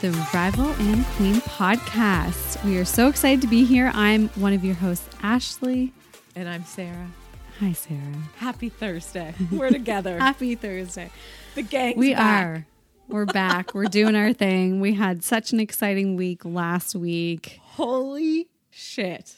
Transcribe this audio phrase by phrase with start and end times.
[0.00, 2.64] The Rival and Queen podcast.
[2.64, 3.92] We are so excited to be here.
[3.94, 5.92] I'm one of your hosts, Ashley.
[6.34, 7.10] And I'm Sarah.
[7.58, 8.00] Hi, Sarah.
[8.36, 9.34] Happy Thursday.
[9.52, 10.18] We're together.
[10.18, 11.10] Happy Thursday.
[11.54, 11.98] the gang.
[11.98, 12.66] We are.
[13.08, 13.74] We're back.
[13.74, 14.80] We're doing our thing.
[14.80, 17.60] We had such an exciting week last week.
[17.62, 19.36] Holy shit.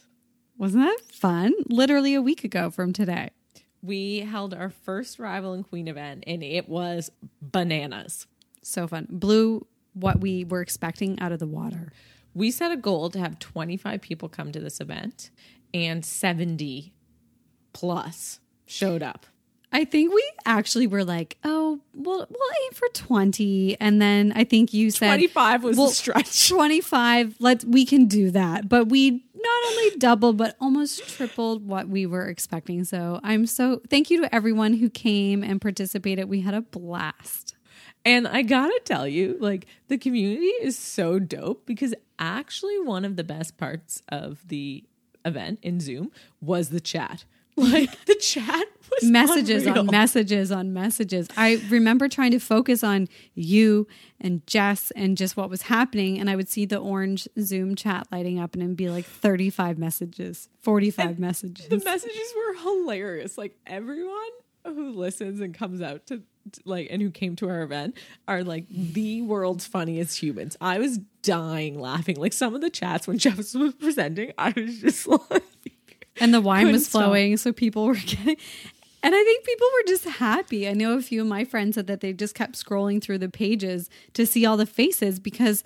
[0.58, 1.54] Wasn't that fun?
[1.66, 3.30] Literally a week ago from today.
[3.82, 7.10] We held our first Rival and Queen event and it was
[7.40, 8.28] bananas.
[8.62, 9.08] So fun.
[9.10, 11.92] Blew what we were expecting out of the water.
[12.34, 15.30] We set a goal to have 25 people come to this event
[15.74, 16.92] and 70
[17.72, 19.26] plus showed up.
[19.74, 23.78] I think we actually were like, oh, we'll, we'll aim for 20.
[23.80, 26.48] And then I think you said 25 was well, a stretch.
[26.50, 28.68] 25, let's, we can do that.
[28.68, 32.84] But we not only doubled, but almost tripled what we were expecting.
[32.84, 36.28] So I'm so, thank you to everyone who came and participated.
[36.28, 37.56] We had a blast.
[38.04, 43.16] And I gotta tell you, like, the community is so dope because actually, one of
[43.16, 44.84] the best parts of the
[45.24, 47.24] event in Zoom was the chat.
[47.54, 49.80] Like, the chat was messages unreal.
[49.80, 51.28] on messages on messages.
[51.36, 53.86] I remember trying to focus on you
[54.18, 56.18] and Jess and just what was happening.
[56.18, 59.76] And I would see the orange Zoom chat lighting up and it'd be like 35
[59.76, 61.68] messages, 45 messages.
[61.68, 63.36] The messages were hilarious.
[63.36, 64.16] Like, everyone
[64.64, 66.22] who listens and comes out to
[66.64, 67.96] like and who came to our event
[68.28, 70.56] are like the world's funniest humans.
[70.60, 72.16] I was dying laughing.
[72.16, 75.42] Like some of the chats when Jeff was presenting, I was just like
[76.20, 77.02] and the wine was stop.
[77.04, 78.36] flowing, so people were getting.
[79.04, 80.68] And I think people were just happy.
[80.68, 83.28] I know a few of my friends said that they just kept scrolling through the
[83.28, 85.64] pages to see all the faces because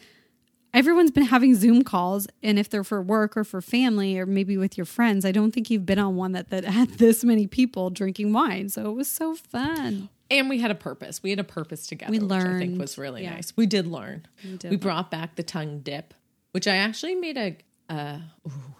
[0.72, 4.56] everyone's been having Zoom calls, and if they're for work or for family or maybe
[4.56, 7.46] with your friends, I don't think you've been on one that that had this many
[7.46, 8.68] people drinking wine.
[8.70, 10.08] So it was so fun.
[10.30, 11.22] And we had a purpose.
[11.22, 13.34] We had a purpose together, We which I think was really Yeah.
[13.34, 13.56] nice.
[13.56, 14.26] We did learn.
[14.42, 16.14] We, did brought back the tongue dip,
[16.52, 17.56] which I actually made a
[17.88, 18.74] uh, ooh,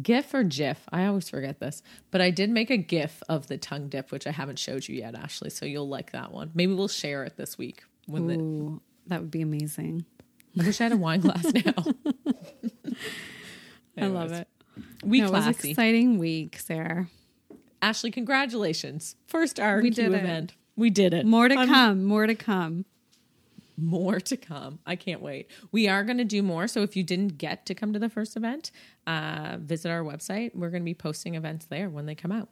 [0.00, 0.80] GIF or GIF.
[0.92, 1.82] I always forget this,
[2.12, 4.96] but I did make a GIF of the tongue dip, which I haven't showed you
[4.96, 5.50] yet, Ashley.
[5.50, 6.50] So you'll like that one.
[6.54, 7.82] Maybe we'll share it this week.
[8.06, 10.04] When the, Ooh, that would be amazing.
[10.60, 11.84] I wish I had a wine glass now.
[13.96, 14.48] I love it.
[15.04, 17.08] We No, it was an exciting week, Sarah.
[17.82, 19.16] Ashley, congratulations!
[19.26, 20.52] First RQ We did it.
[20.76, 21.24] We did it.
[21.26, 22.04] More to I'm- come.
[22.04, 22.84] More to come.
[23.76, 24.78] more to come.
[24.86, 25.50] I can't wait.
[25.72, 26.68] We are going to do more.
[26.68, 28.70] So if you didn't get to come to the first event,
[29.06, 30.54] uh, visit our website.
[30.54, 32.48] We're going to be posting events there when they come out.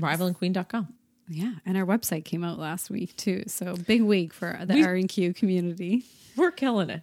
[0.00, 0.88] Rivalandqueen.com.
[1.28, 3.44] Yeah, and our website came out last week too.
[3.46, 6.02] So big week for the R and Q community.
[6.36, 7.02] We're killing it.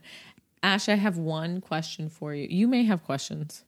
[0.61, 2.45] Ash, I have one question for you.
[2.49, 3.63] You may have questions.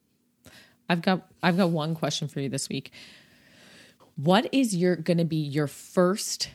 [0.89, 2.91] I've got I've got one question for you this week.
[4.21, 6.49] What is your going to be your first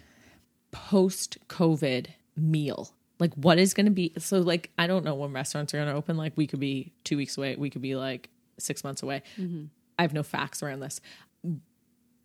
[0.71, 2.93] post COVID meal?
[3.19, 5.89] Like what is going to be so like I don't know when restaurants are going
[5.89, 9.03] to open like we could be 2 weeks away, we could be like 6 months
[9.03, 9.23] away.
[9.39, 9.67] Mm-hmm.
[9.99, 11.01] I have no facts around this.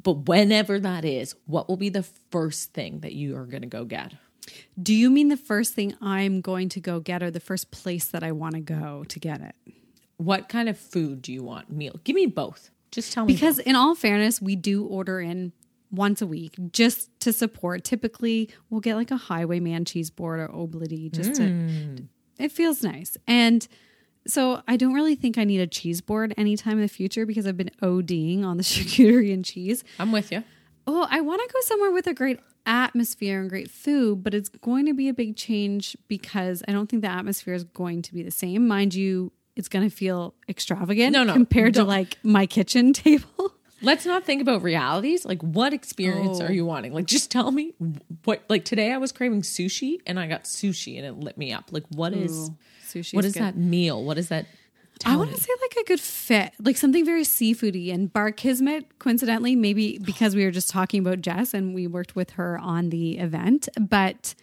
[0.04, 3.68] But whenever that is, what will be the first thing that you are going to
[3.68, 4.16] go get?
[4.82, 8.06] Do you mean the first thing I'm going to go get or the first place
[8.06, 9.56] that I want to go to get it?
[10.18, 11.72] What kind of food do you want?
[11.72, 12.00] Meal.
[12.04, 12.72] Give me both.
[12.92, 13.34] Just tell me.
[13.34, 15.54] Because in all fairness, we do order in
[15.92, 17.84] once a week just to support.
[17.84, 22.08] Typically, we'll get like a highwayman cheese board or oblity just to mm.
[22.38, 23.18] it feels nice.
[23.28, 23.68] And
[24.28, 27.48] so I don't really think I need a cheese board anytime in the future because
[27.48, 29.84] I've been ODing on the charcuterie and cheese.
[29.98, 30.44] I'm with you.
[30.88, 34.50] Oh, I want to go somewhere with a great atmosphere and great food, but it's
[34.50, 38.14] going to be a big change because I don't think the atmosphere is going to
[38.14, 38.68] be the same.
[38.68, 41.88] Mind you, it's going to feel extravagant No, no, compared to don't.
[41.88, 43.54] like my kitchen table.
[43.82, 45.24] Let's not think about realities.
[45.26, 46.46] Like, what experience Oh.
[46.46, 46.92] are you wanting?
[46.94, 47.74] Like, just tell me
[48.26, 48.42] what.
[48.50, 51.66] Like today, I was craving sushi, and I got sushi, and it lit me up.
[51.72, 52.56] Like, what is Ooh,
[52.86, 53.44] sushi what is is good.
[53.44, 54.04] that meal?
[54.04, 54.48] What is that?
[55.06, 57.94] I Tell want to say like a good fit, like something very seafoody.
[57.94, 62.18] And Bar Kismet, coincidentally, maybe because we were just talking about Jess and we worked
[62.18, 64.36] with her on the event, but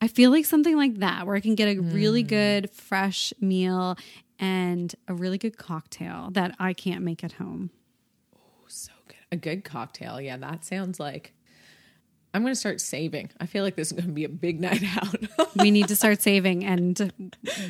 [0.00, 1.92] I feel like something like that where I can get a Hmm.
[1.92, 3.96] really good fresh meal
[4.40, 7.70] and a really good cocktail that I can't make at home.
[8.34, 9.16] Oh, so good.
[9.30, 10.20] A good cocktail.
[10.20, 11.34] Yeah, that sounds like.
[12.32, 13.30] I'm going to start saving.
[13.40, 15.16] I feel like this is going to be a big night out.
[15.56, 17.12] We need to start saving, and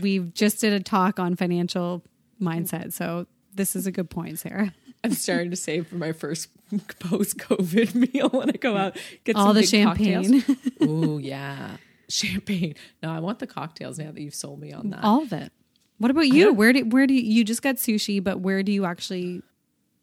[0.00, 2.02] we just did a talk on financial
[2.40, 2.92] mindset.
[2.92, 4.72] So this is a good point, Sarah.
[5.02, 6.48] I'm starting to save for my first
[7.00, 8.96] post-COVID meal when I go out.
[9.24, 10.44] Get All some the champagne.
[10.82, 11.78] oh yeah,
[12.10, 12.74] champagne.
[13.02, 15.02] No, I want the cocktails now that you've sold me on that.
[15.02, 15.52] All of it.
[16.00, 16.54] What about you?
[16.54, 19.42] Where do where do you, you just got sushi, but where do you actually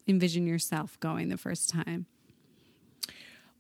[0.08, 2.06] envision yourself going the first time?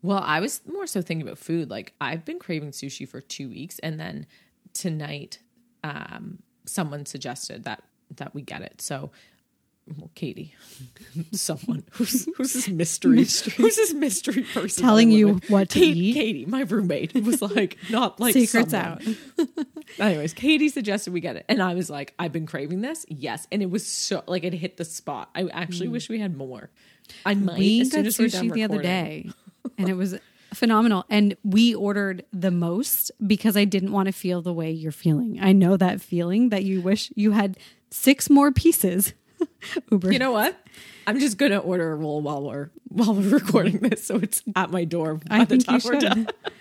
[0.03, 1.71] Well, I was more so thinking about food.
[1.71, 4.27] Like I've been craving sushi for two weeks, and then
[4.73, 5.39] tonight
[5.83, 7.81] um, someone suggested that
[8.17, 8.81] that we get it.
[8.81, 9.09] So
[9.97, 10.53] well, Katie,
[11.31, 13.45] someone who's who's this mystery, who's
[13.77, 16.13] this mystery person Telling you what to Kate- eat?
[16.13, 19.17] Katie, my roommate, was like not like Secrets someone.
[19.99, 23.47] Anyways, Katie suggested we get it, and I was like, I've been craving this, yes,
[23.51, 25.29] and it was so like it hit the spot.
[25.35, 26.69] I actually wish we had more.
[27.25, 27.59] I might Mm.
[27.59, 29.31] we as got as sushi the other day
[29.77, 30.15] and it was
[30.53, 34.91] phenomenal and we ordered the most because i didn't want to feel the way you're
[34.93, 37.57] feeling i know that feeling that you wish you had
[37.91, 39.13] six more pieces
[39.91, 40.57] uber You know what?
[41.05, 44.71] I'm just gonna order a roll while we're while we're recording this, so it's at
[44.71, 46.27] my door by i the think you time we're done.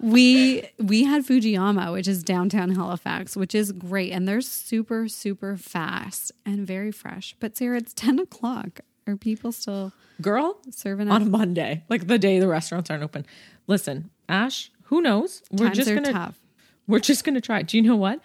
[0.00, 5.56] we we had fujiyama which is downtown halifax which is great and they're super super
[5.56, 11.22] fast and very fresh but sarah it's 10 o'clock are people still Girl, serving on
[11.22, 13.26] up a Monday, like the day the restaurants aren't open.
[13.66, 15.42] Listen, Ash, who knows?
[15.50, 16.40] We're times just are gonna tough
[16.86, 17.62] we're just gonna try.
[17.62, 18.20] Do you know what?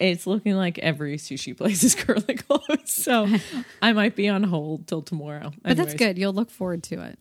[0.00, 3.28] It's looking like every sushi place is currently closed, so
[3.82, 5.52] I might be on hold till tomorrow.
[5.62, 7.18] but that's good you'll look forward to it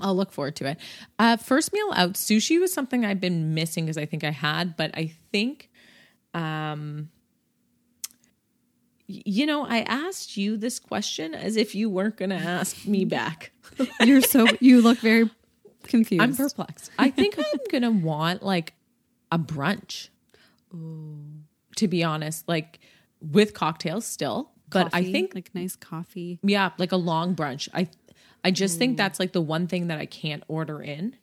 [0.00, 0.78] I'll look forward to it.
[1.18, 4.76] Uh, first meal out, sushi was something I've been missing because I think I had,
[4.76, 5.70] but I think,
[6.34, 7.10] um,
[9.06, 13.04] you know, I asked you this question as if you weren't going to ask me
[13.04, 13.52] back.
[14.00, 15.30] you're so you look very
[15.84, 16.90] confused I'm perplexed.
[16.98, 18.74] I think I'm going to want like
[19.30, 20.08] a brunch.
[21.76, 22.80] To be honest, like
[23.20, 26.38] with cocktails still, but I think like nice coffee.
[26.42, 27.68] yeah, like a long brunch.
[27.72, 27.88] I
[28.46, 31.16] I just think that's like the one thing that I can't order in.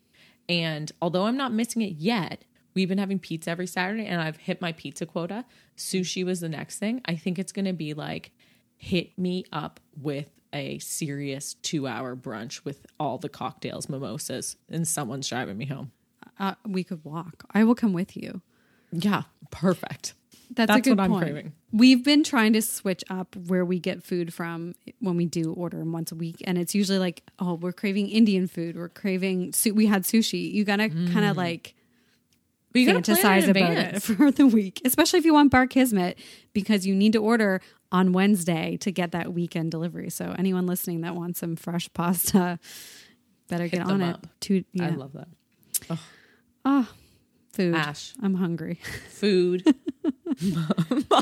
[0.50, 2.44] And although I'm not missing it yet,
[2.74, 5.46] we've been having pizza every Saturday and I've hit my pizza quota.
[5.78, 7.02] Sushi was the next thing.
[7.06, 8.32] I think it's going to be like
[8.76, 15.30] hit me up with a serious 2-hour brunch with all the cocktails, mimosas, and someone's
[15.30, 15.94] driving me home.
[16.38, 17.46] Uh, we could walk.
[17.52, 18.42] I will come with you.
[18.92, 20.14] Yeah, perfect.
[20.56, 21.24] That's, a good what I'm point.
[21.24, 21.54] craving.
[21.72, 25.78] We've been trying to switch up where we get food from when we do order
[25.78, 28.76] them once a week, and it's usually like, oh, we're craving Indian food.
[28.76, 29.54] We're craving.
[29.54, 30.52] Su- we had sushi.
[30.52, 31.38] You gotta kind of mm.
[31.38, 31.76] like
[32.72, 36.18] But you fantasize about it for the week, especially if you want Bar Kismet,
[36.54, 37.62] because you need to order
[37.92, 40.10] on Wednesday to get that weekend delivery.
[40.10, 42.60] So anyone listening that wants some fresh pasta,
[43.48, 44.14] better get on them it.
[44.14, 44.28] up.
[44.42, 45.28] To I love that.
[46.66, 46.90] oh,
[47.54, 47.76] food.
[47.76, 48.14] Ash.
[48.22, 48.80] I'm hungry.
[49.10, 49.64] food.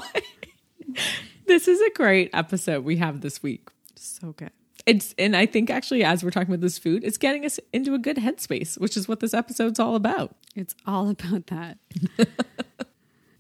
[1.48, 3.70] this is a great episode we have this week.
[3.96, 4.52] so good.
[4.86, 7.94] It's and I think actually as we're talking about this food, it's getting us into
[7.94, 10.36] a good headspace, which is what this episode's all about.
[10.56, 11.78] It's all about that.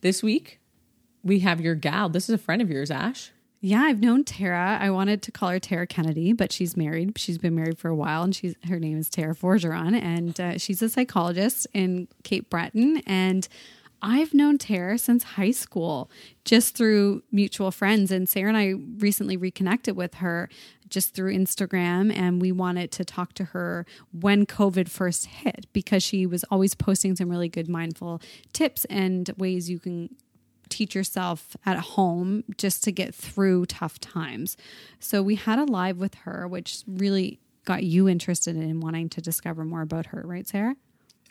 [0.01, 0.59] This week,
[1.23, 2.09] we have your gal.
[2.09, 3.31] This is a friend of yours, Ash.
[3.59, 4.79] Yeah, I've known Tara.
[4.81, 7.19] I wanted to call her Tara Kennedy, but she's married.
[7.19, 10.57] She's been married for a while, and she's her name is Tara Forgeron, and uh,
[10.57, 13.03] she's a psychologist in Cape Breton.
[13.05, 13.47] And
[14.01, 16.09] I've known Tara since high school,
[16.43, 18.11] just through mutual friends.
[18.11, 20.49] And Sarah and I recently reconnected with her
[20.89, 26.03] just through Instagram, and we wanted to talk to her when COVID first hit because
[26.03, 28.21] she was always posting some really good mindful
[28.51, 30.13] tips and ways you can
[30.67, 34.57] teach yourself at home just to get through tough times.
[34.99, 39.21] So we had a live with her, which really got you interested in wanting to
[39.21, 40.75] discover more about her, right, Sarah?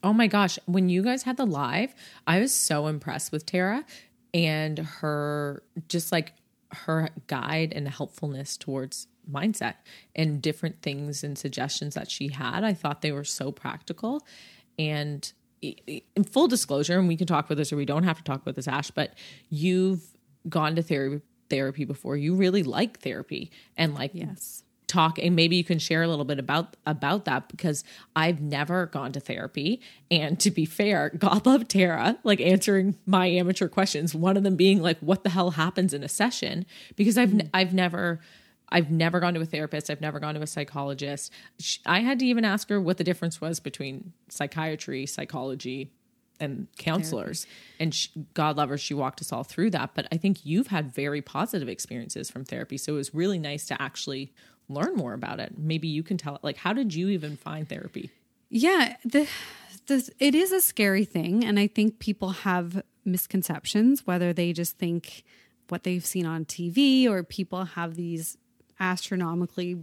[0.03, 1.95] Oh my gosh, when you guys had the live,
[2.27, 3.85] I was so impressed with Tara
[4.33, 6.33] and her just like
[6.73, 9.75] her guide and helpfulness towards mindset
[10.15, 12.65] and different things and suggestions that she had.
[12.65, 14.27] I thought they were so practical
[14.79, 15.31] and
[15.63, 18.41] in full disclosure, and we can talk about this or we don't have to talk
[18.41, 19.13] about this, Ash, but
[19.51, 20.03] you've
[20.49, 22.17] gone to therapy therapy before.
[22.17, 24.63] You really like therapy and like Yes.
[24.91, 27.83] Talk and maybe you can share a little bit about about that because
[28.15, 29.81] I've never gone to therapy.
[30.11, 34.57] And to be fair God love Tara like answering my amateur questions one of them
[34.57, 36.67] being like what the hell happens in a session?
[36.97, 37.49] Because I've Mm-hmm.
[37.55, 38.21] I've never
[38.73, 39.91] I've never gone to a therapist.
[39.91, 41.33] I've never gone to a psychologist.
[41.59, 45.91] Sh- I had to even ask her what the difference was between psychiatry psychology
[46.39, 47.47] and counselors.
[47.79, 49.91] And she, god love her she walked us all through that.
[49.95, 52.79] But i think you've had very positive experiences from therapy.
[52.79, 54.33] So it was really nice to actually
[54.71, 56.43] learn more about it maybe you can tell it.
[56.43, 58.11] like how did you even find therapy
[58.51, 59.29] Yeah, the,
[59.87, 64.77] the it is a scary thing, and I think people have misconceptions whether they just
[64.77, 65.23] think
[65.69, 68.37] what they've seen on TV or people have these
[68.79, 69.77] astronomically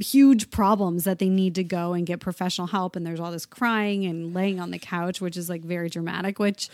[0.00, 3.44] huge problems that they need to go and get professional help and there's all this
[3.44, 6.68] crying and laying on the couch which is like very dramatic which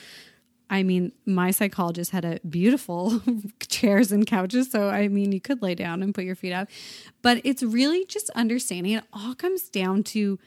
[0.71, 3.23] I mean, my psychologist had a beautiful
[3.69, 4.71] chairs and couches.
[4.71, 6.69] So, I mean, you could lay down and put your feet up.
[7.23, 10.39] But it's really just understanding it all comes down to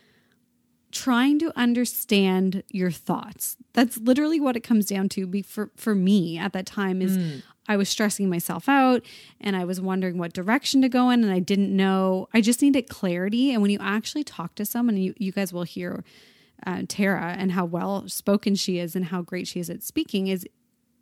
[0.92, 3.58] trying to understand your thoughts.
[3.74, 5.26] That's literally what it comes down to.
[5.26, 7.42] Be for for me at that time is mm.
[7.68, 9.06] I was stressing myself out
[9.40, 12.28] and I was wondering what direction to go in and I didn't know.
[12.34, 13.54] I just needed clarity.
[13.54, 16.04] And when you actually talk to someone, you, you guys will hear
[16.66, 20.28] uh, Tara and how well spoken she is and how great she is at speaking
[20.28, 20.46] is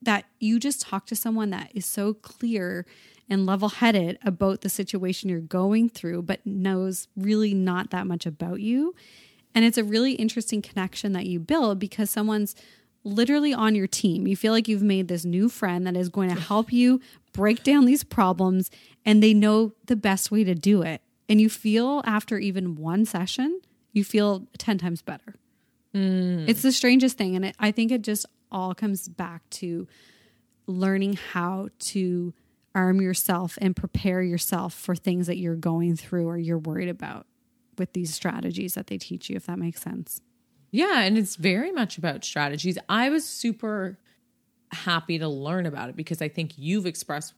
[0.01, 2.85] that you just talk to someone that is so clear
[3.29, 8.25] and level headed about the situation you're going through, but knows really not that much
[8.25, 8.95] about you.
[9.53, 12.55] And it's a really interesting connection that you build because someone's
[13.03, 14.27] literally on your team.
[14.27, 17.01] You feel like you've made this new friend that is going to help you
[17.33, 18.71] break down these problems
[19.05, 21.01] and they know the best way to do it.
[21.27, 23.61] And you feel after even one session,
[23.91, 25.35] you feel 10 times better.
[25.95, 26.47] Mm.
[26.47, 27.35] It's the strangest thing.
[27.35, 29.87] And it, I think it just all comes back to
[30.67, 32.33] learning how to
[32.75, 37.25] arm yourself and prepare yourself for things that you're going through or you're worried about
[37.77, 40.21] with these strategies that they teach you, if that makes sense.
[40.71, 42.77] Yeah, and it's very much about strategies.
[42.87, 43.97] I was super
[44.71, 47.33] happy to learn about it because I think you've expressed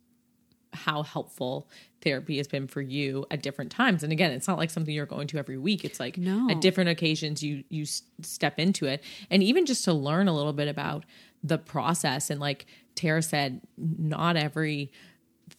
[0.74, 1.68] how helpful
[2.01, 4.04] therapy has been for you at different times.
[4.04, 5.86] And again it's not like something you're going to every week.
[5.86, 6.50] It's like no.
[6.50, 9.04] at different occasions you you step into it.
[9.30, 11.06] And even just to learn a little bit about
[11.44, 14.92] the process and like tara said not every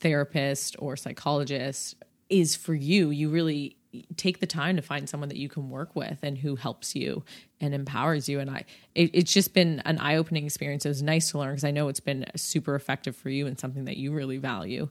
[0.01, 1.97] therapist or psychologist
[2.29, 3.11] is for you.
[3.11, 3.77] You really
[4.17, 7.23] take the time to find someone that you can work with and who helps you
[7.61, 8.41] and empowers you.
[8.41, 10.87] And i it, it's just been an eye-opening experience.
[10.87, 13.59] It was nice to learn because i know it's been super effective for you and
[13.59, 14.89] something that you really value.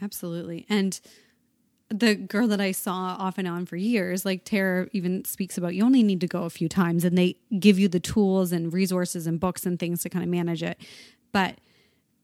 [0.00, 0.66] Absolutely.
[0.68, 1.00] And
[1.88, 5.74] the girl that I saw off and on for years, like Tara even speaks about,
[5.74, 8.72] you only need to go a few times and they give you the tools and
[8.72, 10.78] resources and books and things to kind of manage it.
[11.32, 11.58] But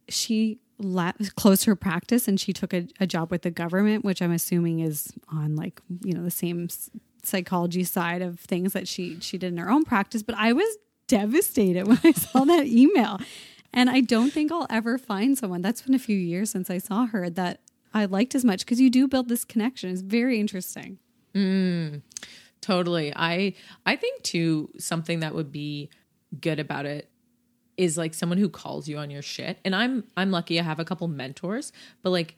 [0.08, 4.22] she la- closed her practice and she took a, a, job with the government, which
[4.22, 6.68] I'm assuming is on like you know the same
[7.22, 10.22] psychology side of things that she she did in her own practice.
[10.22, 13.18] But I was devastated when I saw that email,
[13.72, 15.62] and I don't think I'll ever find someone.
[15.62, 17.60] That's been a few years since I saw her that
[17.92, 19.90] I liked as much because you do build this connection.
[19.90, 20.98] It's very interesting.
[21.34, 22.02] Mm,
[22.60, 23.12] totally.
[23.14, 23.54] I
[23.84, 25.90] I think too something that would be
[26.40, 27.10] good about it
[27.78, 29.58] is like someone who calls you on your shit.
[29.64, 32.36] And I'm I'm lucky I have a couple mentors, but like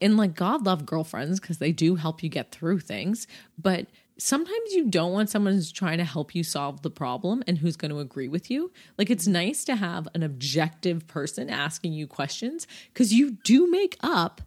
[0.00, 3.26] and like God love girlfriends because they do help you get through things,
[3.58, 3.86] but
[4.18, 7.76] sometimes you don't want someone who's trying to help you solve the problem and who's
[7.76, 8.70] going to agree with you.
[8.98, 13.96] Like it's nice to have an objective person asking you questions because you do make
[14.02, 14.42] up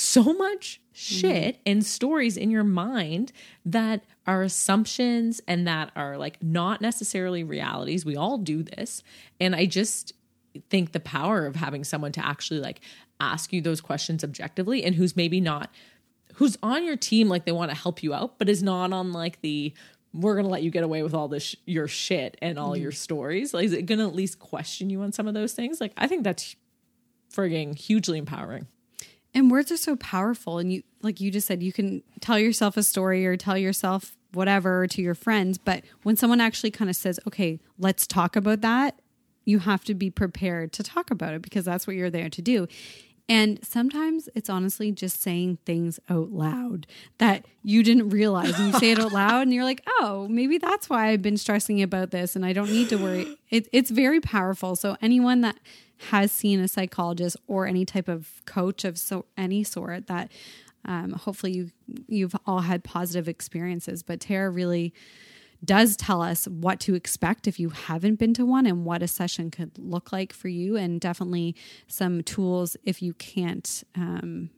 [0.00, 1.60] so much shit mm.
[1.66, 3.32] and stories in your mind
[3.64, 8.04] that are assumptions and that are like not necessarily realities.
[8.04, 9.02] We all do this.
[9.38, 10.12] And I just
[10.68, 12.80] think the power of having someone to actually like
[13.20, 15.70] ask you those questions objectively and who's maybe not
[16.34, 19.12] who's on your team like they want to help you out but is not on
[19.12, 19.72] like the
[20.12, 22.82] we're gonna let you get away with all this sh- your shit and all mm-hmm.
[22.82, 25.80] your stories like is it gonna at least question you on some of those things
[25.80, 26.56] like i think that's
[27.32, 28.66] frigging hugely empowering
[29.34, 30.58] and words are so powerful.
[30.58, 34.16] And you, like you just said, you can tell yourself a story or tell yourself
[34.32, 35.58] whatever to your friends.
[35.58, 39.00] But when someone actually kind of says, okay, let's talk about that,
[39.44, 42.42] you have to be prepared to talk about it because that's what you're there to
[42.42, 42.66] do.
[43.30, 48.58] And sometimes it's honestly just saying things out loud that you didn't realize.
[48.58, 51.36] And you say it out loud and you're like, oh, maybe that's why I've been
[51.36, 53.38] stressing about this and I don't need to worry.
[53.48, 54.74] It, it's very powerful.
[54.74, 55.56] So, anyone that
[56.08, 60.32] has seen a psychologist or any type of coach of so any sort that
[60.84, 61.70] um, hopefully you
[62.08, 64.94] you've all had positive experiences but tara really
[65.64, 69.08] does tell us what to expect if you haven't been to one and what a
[69.08, 71.54] session could look like for you and definitely
[71.86, 74.50] some tools if you can't um,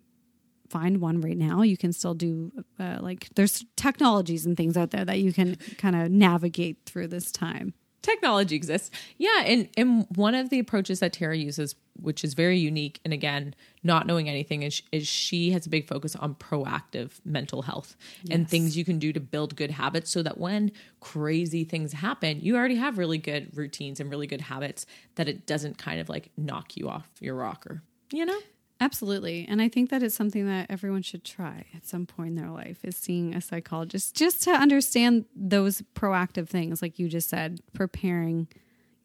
[0.68, 4.90] find one right now you can still do uh, like there's technologies and things out
[4.90, 8.90] there that you can kind of navigate through this time technology exists.
[9.16, 13.14] Yeah, and and one of the approaches that Tara uses, which is very unique, and
[13.14, 17.96] again, not knowing anything, is, is she has a big focus on proactive mental health
[18.22, 18.34] yes.
[18.34, 20.70] and things you can do to build good habits, so that when
[21.00, 24.86] crazy things happen, you already have really good routines and really good habits
[25.16, 27.82] that it doesn't kind of like knock you off your rocker.
[28.10, 28.38] You know.
[28.80, 29.46] Absolutely.
[29.48, 32.50] And I think that it's something that everyone should try at some point in their
[32.50, 37.60] life is seeing a psychologist just to understand those proactive things like you just said,
[37.74, 38.48] preparing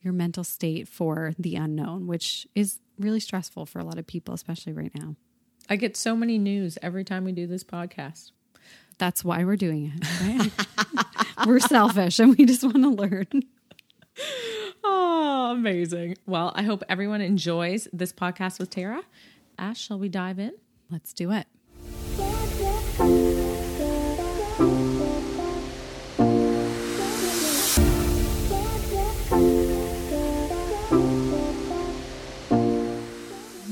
[0.02, 4.34] your mental state for the unknown, which is really stressful for a lot of people
[4.34, 5.16] especially right now.
[5.70, 8.32] I get so many news every time we do this podcast.
[8.98, 10.22] That's why we're doing it.
[10.22, 10.52] Right?
[11.48, 13.28] we're selfish and we just want to learn.
[14.84, 16.18] Oh, amazing.
[16.26, 19.04] Well, I hope everyone enjoys this podcast with Tara.
[19.60, 20.54] Ash, shall we dive in?
[20.90, 21.48] Let's do it.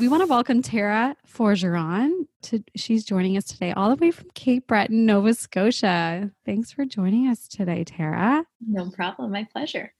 [0.05, 2.27] We want to welcome Tara Forgeron.
[2.43, 6.29] To she's joining us today, all the way from Cape Breton, Nova Scotia.
[6.45, 8.45] Thanks for joining us today, Tara.
[8.62, 9.31] No problem.
[9.31, 9.91] My pleasure.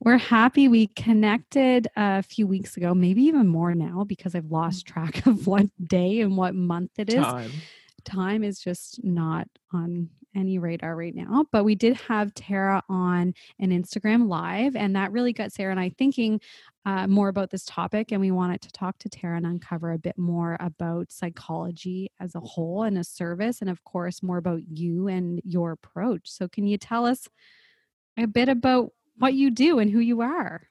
[0.00, 4.86] We're happy we connected a few weeks ago, maybe even more now, because I've lost
[4.86, 4.92] mm.
[4.92, 7.22] track of what day and what month it is.
[7.22, 7.52] Time.
[8.02, 11.46] Time is just not on any radar right now.
[11.52, 15.80] But we did have Tara on an Instagram live, and that really got Sarah and
[15.80, 16.40] I thinking
[16.86, 18.12] uh, more about this topic.
[18.12, 22.34] And we wanted to talk to Tara and uncover a bit more about psychology as
[22.34, 26.30] a whole and a service, and of course, more about you and your approach.
[26.30, 27.28] So, can you tell us
[28.16, 30.68] a bit about what you do and who you are?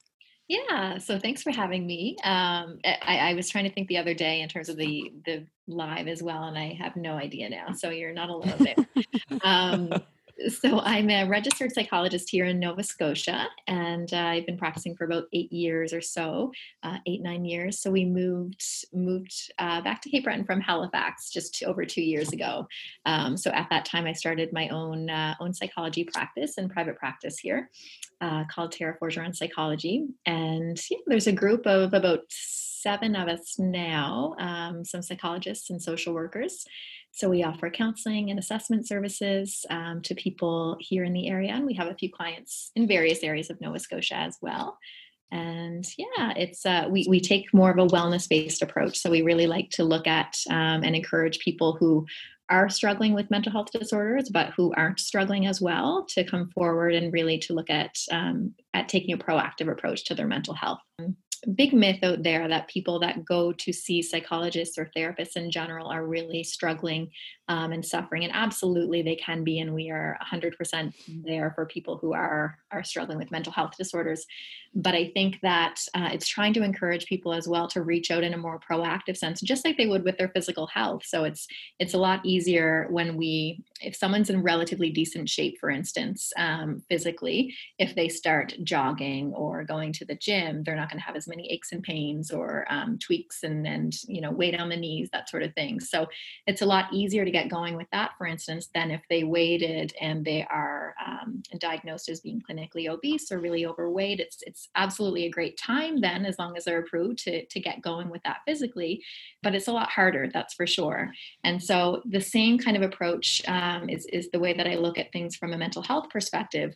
[0.54, 2.16] Yeah, so thanks for having me.
[2.24, 5.48] Um, I, I, was trying to think the other day in terms of the the
[5.68, 7.72] live as well, and I have no idea now.
[7.74, 8.76] So you're not alone there.
[9.44, 9.92] um,
[10.50, 15.06] so I'm a registered psychologist here in Nova Scotia, and uh, I've been practicing for
[15.06, 17.80] about eight years or so, uh, eight nine years.
[17.80, 18.64] So we moved
[18.94, 22.68] moved uh, back to Cape Breton from Halifax just over two years ago.
[23.06, 26.98] Um, so at that time, I started my own uh, own psychology practice and private
[26.98, 27.70] practice here,
[28.22, 33.58] uh, called Tara Forgeron Psychology, and yeah, there's a group of about seven of us
[33.58, 36.66] now, um, some psychologists and social workers.
[37.14, 41.66] So we offer counseling and assessment services um, to people here in the area, and
[41.66, 44.80] we have a few clients in various areas of Nova Scotia as well.
[45.32, 48.98] And yeah, it's uh, we we take more of a wellness based approach.
[48.98, 52.08] So we really like to look at um, and encourage people who
[52.50, 56.96] are struggling with mental health disorders, but who aren't struggling as well, to come forward
[56.96, 60.80] and really to look at um, at taking a proactive approach to their mental health
[61.56, 65.88] big myth out there that people that go to see psychologists or therapists in general
[65.88, 67.10] are really struggling
[67.50, 68.24] um, and suffering.
[68.24, 70.94] And absolutely, they can be, and we are 100%
[71.26, 74.26] there for people who are are struggling with mental health disorders.
[74.76, 78.24] But I think that uh, it's trying to encourage people as well to reach out
[78.24, 81.04] in a more proactive sense, just like they would with their physical health.
[81.06, 81.48] So it's
[81.80, 86.82] it's a lot easier when we, if someone's in relatively decent shape, for instance, um,
[86.90, 91.16] physically, if they start jogging or going to the gym, they're not going to have
[91.16, 94.78] as many aches and pains or um, tweaks and and you know weight on the
[94.78, 95.80] knees, that sort of thing.
[95.80, 96.08] So
[96.46, 99.94] it's a lot easier to get going with that, for instance, than if they waited
[100.00, 104.20] and they are um, diagnosed as being clinically obese or really overweight.
[104.20, 107.82] It's it's absolutely a great time then, as long as they're approved to to get
[107.82, 109.04] going with that physically,
[109.42, 111.12] but it's a lot harder, that's for sure.
[111.44, 114.98] And so the same kind of approach um, is is the way that I look
[114.98, 116.76] at things from a mental health perspective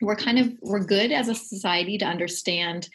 [0.00, 2.88] we're kind of we're good as a society to understand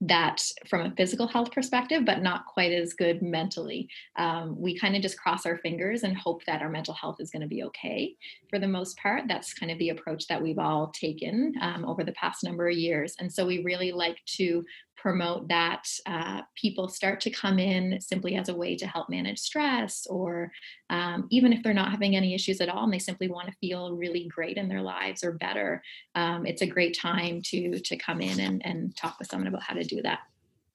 [0.00, 3.88] that from a physical health perspective, but not quite as good mentally.
[4.16, 7.30] Um, we kind of just cross our fingers and hope that our mental health is
[7.30, 8.14] going to be okay
[8.48, 9.24] for the most part.
[9.26, 12.76] That's kind of the approach that we've all taken um, over the past number of
[12.76, 13.16] years.
[13.18, 14.64] And so we really like to
[15.00, 19.38] promote that uh, people start to come in simply as a way to help manage
[19.38, 20.50] stress, or
[20.90, 23.54] um, even if they're not having any issues at all and they simply want to
[23.60, 25.82] feel really great in their lives or better,
[26.14, 29.62] um, it's a great time to to come in and, and talk with someone about
[29.62, 30.20] how to do that.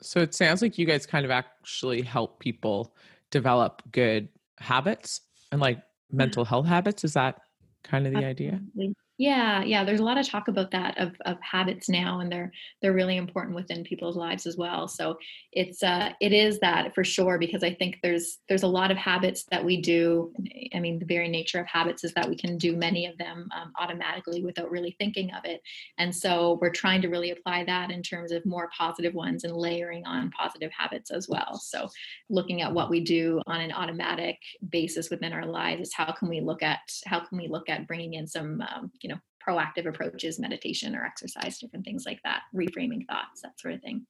[0.02, 2.94] So it sounds like you guys kind of actually help people
[3.30, 5.82] develop good habits and like
[6.12, 7.04] mental health habits.
[7.04, 7.40] Is that
[7.84, 8.60] kind of the Absolutely.
[8.76, 8.94] idea?
[9.19, 9.84] Yeah, yeah.
[9.84, 13.15] There's a lot of talk about that of, of habits now, and they're they're really
[13.17, 14.88] important within people's lives as well.
[14.88, 15.19] So
[15.52, 18.97] it's uh, it is that for sure because I think there's there's a lot of
[18.97, 20.34] habits that we do.
[20.73, 23.47] I mean, the very nature of habits is that we can do many of them
[23.56, 25.62] um, automatically without really thinking of it,
[25.99, 29.56] and so we're trying to really apply that in terms of more positive ones and
[29.56, 31.60] layering on positive habits as well.
[31.60, 31.88] So
[32.30, 34.38] looking at what we do on an automatic
[34.69, 37.88] basis within our lives is how can we look at how can we look at
[37.88, 39.12] bringing in some um, you know
[39.47, 44.06] proactive approaches meditation or exercise different things like that reframing thoughts that sort of thing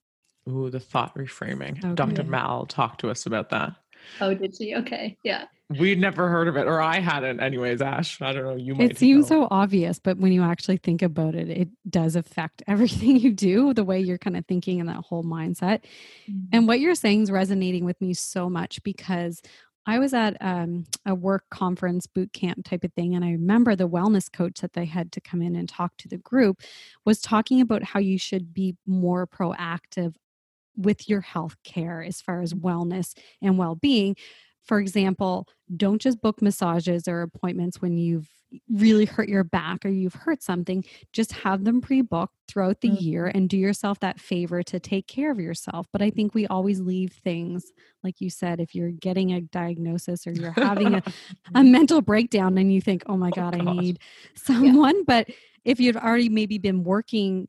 [0.49, 1.83] Ooh, the thought reframing.
[1.83, 1.93] Okay.
[1.95, 2.23] Dr.
[2.23, 3.73] Mal talked to us about that.
[4.19, 4.75] Oh, did she?
[4.75, 5.17] Okay.
[5.23, 5.45] Yeah.
[5.69, 7.81] We'd never heard of it, or I hadn't, anyways.
[7.81, 8.55] Ash, I don't know.
[8.55, 8.91] You might.
[8.91, 9.43] It seems know.
[9.43, 13.73] so obvious, but when you actually think about it, it does affect everything you do,
[13.73, 15.83] the way you're kind of thinking and that whole mindset.
[16.29, 16.47] Mm-hmm.
[16.51, 19.41] And what you're saying is resonating with me so much because
[19.85, 23.75] I was at um, a work conference boot camp type of thing, and I remember
[23.75, 26.61] the wellness coach that they had to come in and talk to the group
[27.05, 30.15] was talking about how you should be more proactive
[30.77, 34.15] with your health care as far as wellness and well being.
[34.63, 38.29] For example, don't just book massages or appointments when you've
[38.69, 42.89] really hurt your back or you've hurt something, just have them pre booked throughout the
[42.89, 43.03] mm-hmm.
[43.03, 45.87] year and do yourself that favor to take care of yourself.
[45.91, 47.71] But I think we always leave things,
[48.03, 51.03] like you said, if you're getting a diagnosis or you're having a,
[51.55, 53.99] a mental breakdown and you think, oh my oh God, oh, I need
[54.35, 54.97] someone.
[54.97, 55.03] Yeah.
[55.07, 55.29] But
[55.65, 57.47] if you've already maybe been working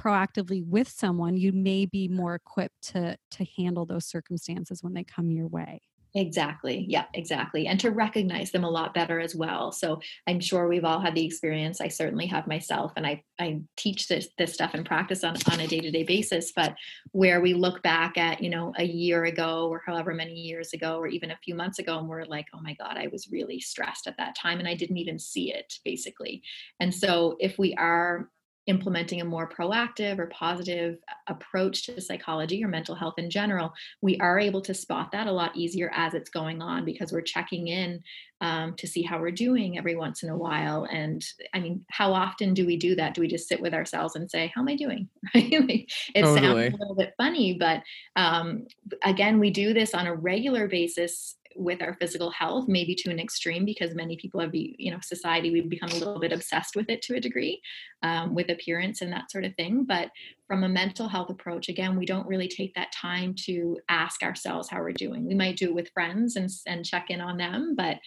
[0.00, 5.04] proactively with someone, you may be more equipped to to handle those circumstances when they
[5.04, 5.80] come your way.
[6.16, 6.86] Exactly.
[6.88, 7.66] Yeah, exactly.
[7.66, 9.72] And to recognize them a lot better as well.
[9.72, 11.80] So I'm sure we've all had the experience.
[11.80, 15.58] I certainly have myself, and I, I teach this, this stuff in practice on, on
[15.58, 16.52] a day to day basis.
[16.54, 16.76] But
[17.10, 20.98] where we look back at, you know, a year ago or however many years ago,
[20.98, 23.58] or even a few months ago, and we're like, oh my God, I was really
[23.58, 26.42] stressed at that time and I didn't even see it, basically.
[26.78, 28.30] And so if we are
[28.66, 34.16] implementing a more proactive or positive approach to psychology or mental health in general, we
[34.18, 37.68] are able to spot that a lot easier as it's going on because we're checking
[37.68, 38.02] in
[38.40, 40.86] um, to see how we're doing every once in a while.
[40.90, 43.14] And I mean, how often do we do that?
[43.14, 45.08] Do we just sit with ourselves and say, How am I doing?
[45.34, 46.40] it totally.
[46.40, 47.82] sounds a little bit funny, but
[48.16, 48.66] um,
[49.02, 53.18] again, we do this on a regular basis with our physical health maybe to an
[53.18, 56.88] extreme because many people have you know society we've become a little bit obsessed with
[56.88, 57.60] it to a degree
[58.02, 59.84] um, with appearance and that sort of thing.
[59.84, 60.10] But
[60.46, 64.68] from a mental health approach again we don't really take that time to ask ourselves
[64.68, 65.26] how we're doing.
[65.26, 67.98] We might do it with friends and, and check in on them but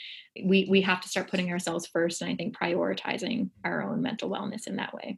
[0.45, 4.29] we we have to start putting ourselves first and i think prioritizing our own mental
[4.29, 5.17] wellness in that way.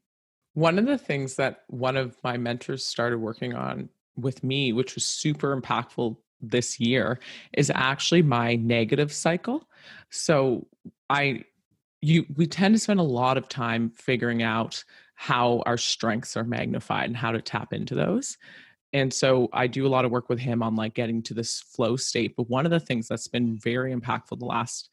[0.53, 4.95] One of the things that one of my mentors started working on with me which
[4.95, 7.19] was super impactful this year
[7.54, 9.67] is actually my negative cycle.
[10.10, 10.67] So
[11.10, 11.43] I
[12.02, 14.84] you we tend to spend a lot of time figuring out
[15.15, 18.38] how our strengths are magnified and how to tap into those.
[18.93, 21.60] And so I do a lot of work with him on like getting to this
[21.60, 22.36] flow state.
[22.36, 24.88] But one of the things that's been very impactful the last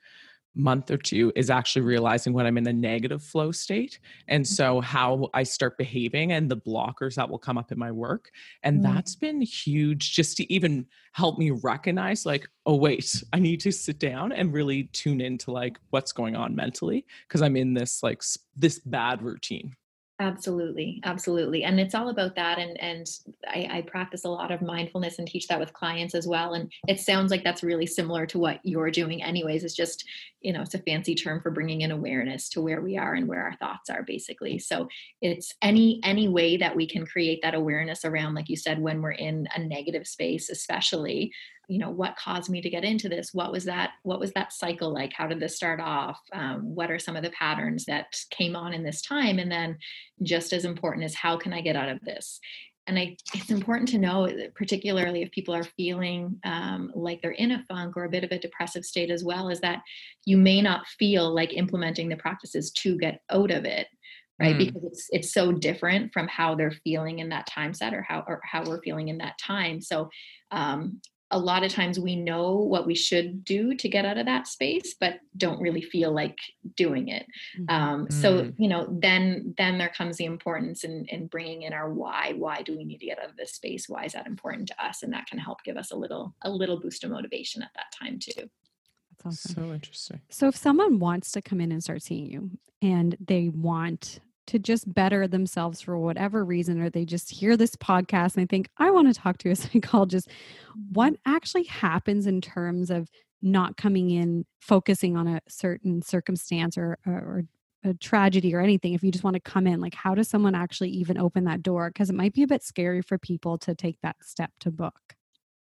[0.57, 4.01] month or two is actually realizing when I'm in a negative flow state.
[4.27, 4.55] And mm-hmm.
[4.55, 8.31] so how I start behaving and the blockers that will come up in my work.
[8.63, 8.83] And mm.
[8.83, 13.73] that's been huge just to even help me recognize like, oh, wait, I need to
[13.73, 18.03] sit down and really tune into like what's going on mentally because I'm in this
[18.03, 18.23] like
[18.57, 19.77] this bad routine.
[20.19, 22.59] Absolutely, absolutely, and it's all about that.
[22.59, 23.07] And and
[23.47, 26.55] I, I, practice a lot of mindfulness and teach that with clients as well.
[26.55, 29.63] And it sounds like that's really similar to what you're doing, anyways.
[29.63, 30.07] It's just
[30.41, 33.29] you know it's a fancy term for bringing in awareness to where we are and
[33.29, 34.59] where our thoughts are, basically.
[34.59, 34.89] So
[35.21, 39.03] it's any any way that we can create that awareness around, like you said, when
[39.03, 41.31] we're in a negative space, especially
[41.69, 44.53] you know what caused me to get into this what was that what was that
[44.53, 48.07] cycle like how did this start off um, what are some of the patterns that
[48.31, 49.77] came on in this time and then
[50.23, 52.41] just as important is how can i get out of this
[52.87, 57.51] and I, it's important to know, particularly if people are feeling um, like they're in
[57.51, 59.83] a funk or a bit of a depressive state as well, is that
[60.25, 63.89] you may not feel like implementing the practices to get out of it,
[64.41, 64.55] right?
[64.55, 64.59] Mm.
[64.59, 68.25] Because it's it's so different from how they're feeling in that time set or how
[68.29, 69.81] or how we're feeling in that time.
[69.81, 70.09] So
[70.53, 71.01] um,
[71.31, 74.47] a lot of times we know what we should do to get out of that
[74.47, 76.39] space but don't really feel like
[76.77, 77.27] doing it
[77.59, 77.75] mm-hmm.
[77.75, 78.55] um, so mm.
[78.59, 82.63] you know then then there comes the importance in, in bringing in our why why
[82.63, 85.03] do we need to get out of this space why is that important to us
[85.03, 87.93] and that can help give us a little a little boost of motivation at that
[87.99, 88.49] time too
[89.25, 89.55] that's awesome.
[89.55, 92.51] so interesting so if someone wants to come in and start seeing you
[92.83, 97.77] and they want to just better themselves for whatever reason, or they just hear this
[97.77, 100.29] podcast and they think, I want to talk to a psychologist,
[100.93, 101.35] what mm-hmm.
[101.35, 103.09] actually happens in terms of
[103.43, 107.45] not coming in focusing on a certain circumstance or, or, or
[107.85, 109.81] a tragedy or anything if you just want to come in?
[109.81, 111.91] Like how does someone actually even open that door?
[111.91, 115.16] Because it might be a bit scary for people to take that step to book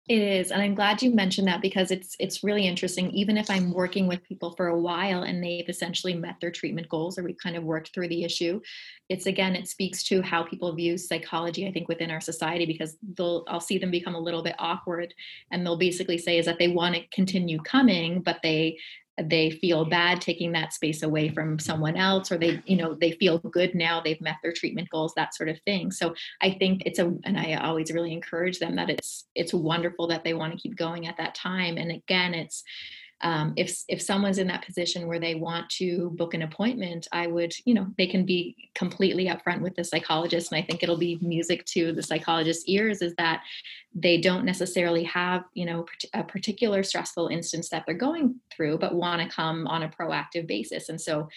[0.06, 3.10] it is, and I'm glad you mentioned that because it's it's really interesting.
[3.12, 6.90] Even if I'm working with people for a while and they've essentially met their treatment
[6.90, 8.60] goals, or we've kind of worked through the issue,
[9.08, 11.66] it's again it speaks to how people view psychology.
[11.66, 15.14] I think within our society because they'll I'll see them become a little bit awkward,
[15.50, 18.78] and they'll basically say is that they want to continue coming, but they
[19.22, 23.12] they feel bad taking that space away from someone else or they you know they
[23.12, 25.90] feel good now they've met their treatment goals that sort of thing.
[25.90, 30.06] So i think it's a and i always really encourage them that it's it's wonderful
[30.08, 31.76] that they want to keep going at that time.
[31.76, 32.64] And again it's
[33.20, 37.26] um, if if someone's in that position where they want to book an appointment i
[37.26, 40.96] would you know they can be completely upfront with the psychologist and i think it'll
[40.96, 43.42] be music to the psychologist's ears is that
[43.94, 48.94] they don't necessarily have you know a particular stressful instance that they're going through but
[48.94, 50.88] want to come on a proactive basis.
[50.88, 51.28] And so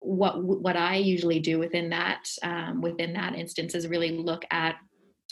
[0.00, 4.76] what what I usually do within that um, within that instance is really look at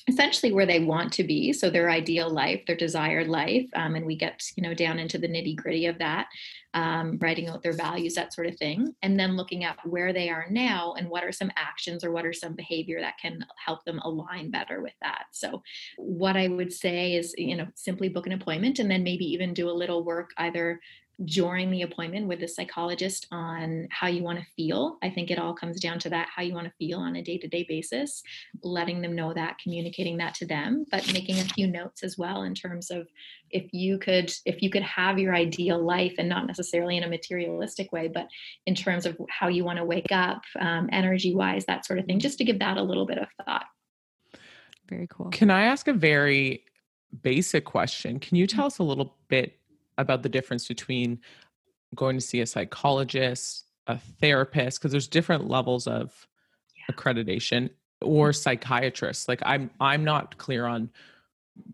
[0.09, 4.05] essentially where they want to be so their ideal life their desired life um, and
[4.05, 6.27] we get you know down into the nitty gritty of that
[6.75, 10.29] um, writing out their values that sort of thing and then looking at where they
[10.29, 13.85] are now and what are some actions or what are some behavior that can help
[13.85, 15.25] them align better with that.
[15.31, 15.63] So
[15.97, 19.55] what i would say is you know simply book an appointment and then maybe even
[19.55, 20.81] do a little work either
[21.25, 24.99] during the appointment with the psychologist on how you want to feel.
[25.03, 27.23] I think it all comes down to that how you want to feel on a
[27.23, 28.23] day to day basis,
[28.63, 32.43] letting them know that, communicating that to them, but making a few notes as well
[32.43, 33.09] in terms of
[33.51, 37.09] if you could if you could have your ideal life and not necessarily in a
[37.09, 38.27] materialistic way but
[38.67, 42.07] in terms of how you want to wake up um, energy wise that sort of
[42.07, 43.67] thing just to give that a little bit of thought.
[44.89, 45.31] Very cool.
[45.31, 46.65] Can i ask a very
[47.23, 48.19] basic question?
[48.19, 49.59] Can you tell us a little bit
[49.99, 51.21] about the difference between
[51.95, 56.27] going to see a psychologist, a therapist, because there's different levels of
[56.77, 56.95] yeah.
[56.95, 59.29] accreditation or psychiatrists.
[59.29, 60.91] Like I'm I'm not clear on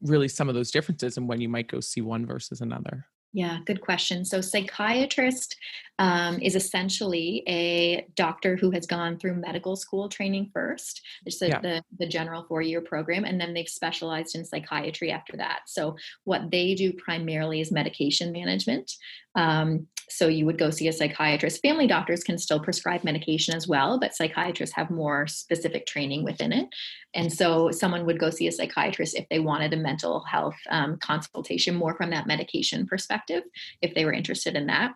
[0.03, 3.07] really some of those differences and when you might go see one versus another.
[3.35, 4.25] Yeah, good question.
[4.25, 5.55] So, psychiatrist
[5.99, 11.49] um, is essentially a doctor who has gone through medical school training first, it's the,
[11.49, 11.61] yeah.
[11.61, 15.61] the, the general four year program, and then they've specialized in psychiatry after that.
[15.67, 18.93] So, what they do primarily is medication management.
[19.35, 21.63] Um, so you would go see a psychiatrist.
[21.63, 26.53] Family doctors can still prescribe medication as well, but psychiatrists have more specific training within
[26.53, 26.69] it.
[27.15, 30.99] And so someone would go see a psychiatrist if they wanted a mental health um,
[30.99, 33.43] consultation more from that medication perspective,
[33.83, 34.93] if they were interested in that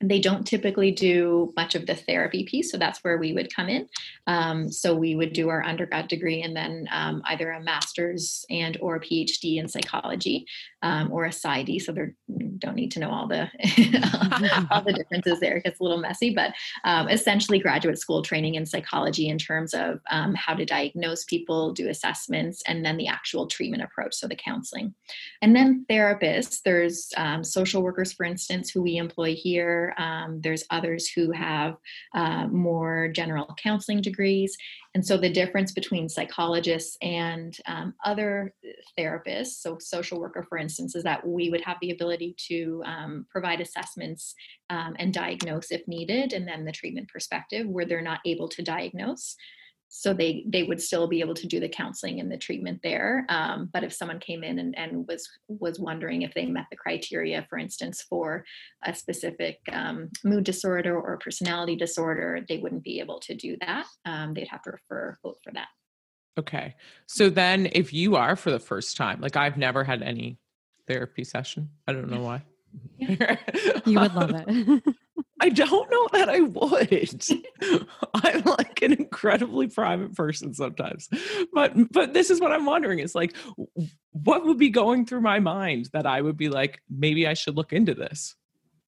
[0.00, 3.68] they don't typically do much of the therapy piece so that's where we would come
[3.68, 3.88] in
[4.26, 8.78] um, so we would do our undergrad degree and then um, either a master's and
[8.80, 10.46] or a phd in psychology
[10.82, 11.80] um, or a PsyD.
[11.80, 12.08] So they
[12.58, 13.48] don't need to know all the
[14.70, 15.56] all the differences there.
[15.56, 16.52] It gets a little messy, but
[16.84, 21.72] um, essentially graduate school training in psychology in terms of um, how to diagnose people,
[21.72, 24.94] do assessments, and then the actual treatment approach, so the counseling.
[25.42, 26.62] And then therapists.
[26.62, 29.94] There's um, social workers, for instance, who we employ here.
[29.98, 31.76] Um, there's others who have
[32.14, 34.56] uh, more general counseling degrees.
[34.98, 38.52] And so the difference between psychologists and um, other
[38.98, 43.24] therapists, so social worker, for instance, is that we would have the ability to um,
[43.30, 44.34] provide assessments
[44.70, 48.60] um, and diagnose if needed, and then the treatment perspective where they're not able to
[48.60, 49.36] diagnose
[49.88, 53.24] so they they would still be able to do the counseling and the treatment there.
[53.28, 56.76] Um, but if someone came in and, and was was wondering if they met the
[56.76, 58.44] criteria for instance for
[58.84, 63.86] a specific um, mood disorder or personality disorder they wouldn't be able to do that.
[64.04, 65.68] Um, they'd have to refer both for that.
[66.38, 66.76] Okay.
[67.06, 70.38] So then if you are for the first time like i've never had any
[70.86, 71.70] therapy session.
[71.86, 72.42] I don't know why.
[72.98, 73.36] Yeah.
[73.86, 74.82] you would love it
[75.40, 77.24] I don't know that I would.
[78.14, 81.08] I'm like an incredibly private person sometimes.
[81.52, 83.36] But but this is what I'm wondering is like
[84.12, 87.56] what would be going through my mind that I would be like maybe I should
[87.56, 88.34] look into this.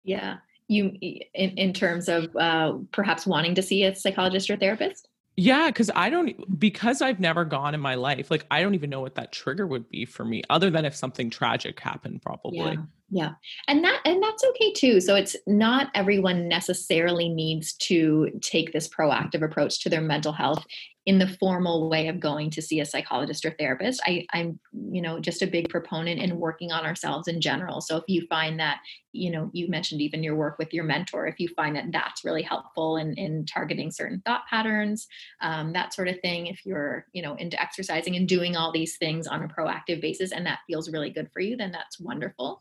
[0.04, 0.38] Yeah.
[0.68, 5.08] You in in terms of uh perhaps wanting to see a psychologist or therapist?
[5.36, 8.30] Yeah, because I don't because I've never gone in my life.
[8.30, 10.96] Like I don't even know what that trigger would be for me, other than if
[10.96, 12.58] something tragic happened, probably.
[12.58, 12.76] Yeah
[13.10, 13.32] yeah
[13.66, 18.88] and that and that's okay too so it's not everyone necessarily needs to take this
[18.88, 20.64] proactive approach to their mental health
[21.08, 23.98] in the formal way of going to see a psychologist or therapist.
[24.06, 24.60] I, i'm
[24.92, 28.26] you know just a big proponent in working on ourselves in general so if you
[28.28, 28.80] find that
[29.12, 32.24] you know you mentioned even your work with your mentor if you find that that's
[32.24, 35.08] really helpful in, in targeting certain thought patterns
[35.40, 38.98] um, that sort of thing if you're you know into exercising and doing all these
[38.98, 42.60] things on a proactive basis and that feels really good for you then that's wonderful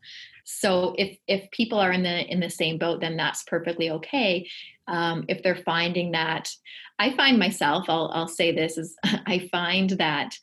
[0.49, 4.47] so if if people are in the in the same boat then that's perfectly okay.
[4.87, 6.49] Um, if they're finding that
[6.97, 10.33] i find myself i'll, I'll say this is i find that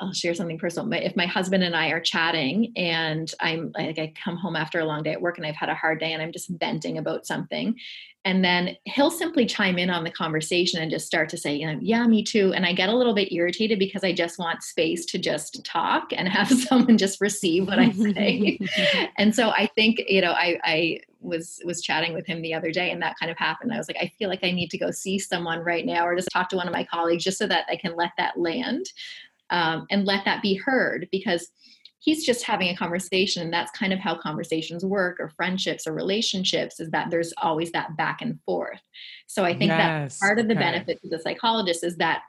[0.00, 0.88] I'll share something personal.
[0.88, 4.78] But If my husband and I are chatting and I'm like, I come home after
[4.78, 6.98] a long day at work and I've had a hard day and I'm just venting
[6.98, 7.74] about something.
[8.24, 11.66] And then he'll simply chime in on the conversation and just start to say, you
[11.66, 12.52] know, yeah, me too.
[12.52, 16.10] And I get a little bit irritated because I just want space to just talk
[16.12, 18.58] and have someone just receive what I say.
[19.16, 22.70] and so I think, you know, I, I was was chatting with him the other
[22.70, 23.72] day and that kind of happened.
[23.72, 26.14] I was like, I feel like I need to go see someone right now or
[26.14, 28.86] just talk to one of my colleagues just so that I can let that land
[29.50, 31.48] um, and let that be heard because
[32.00, 33.42] he's just having a conversation.
[33.42, 37.72] And that's kind of how conversations work or friendships or relationships is that there's always
[37.72, 38.80] that back and forth.
[39.26, 40.62] So i think yes, that part of the okay.
[40.62, 42.22] benefit to the psychologist is that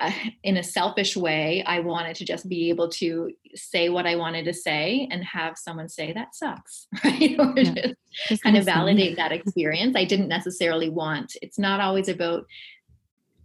[0.00, 0.10] uh,
[0.42, 4.44] in a selfish way i wanted to just be able to say what i wanted
[4.44, 6.88] to say and have someone say that sucks.
[7.04, 7.36] Right?
[7.38, 7.74] Or yeah.
[7.74, 7.94] just,
[8.26, 9.94] just kind of validate that experience.
[9.96, 12.46] I didn't necessarily want it's not always about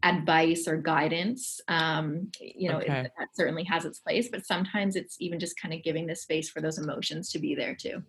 [0.04, 3.02] advice or guidance um, you know okay.
[3.02, 6.16] it, that certainly has its place but sometimes it's even just kind of giving the
[6.16, 8.02] space for those emotions to be there too.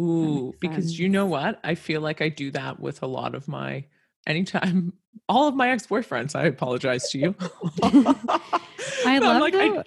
[0.00, 1.60] Ooh because you know what?
[1.62, 3.84] I feel like i do that with a lot of my
[4.26, 4.92] anytime
[5.28, 7.34] all of my ex-boyfriends i apologize to you
[9.06, 9.82] I No, I'm love like, the, I,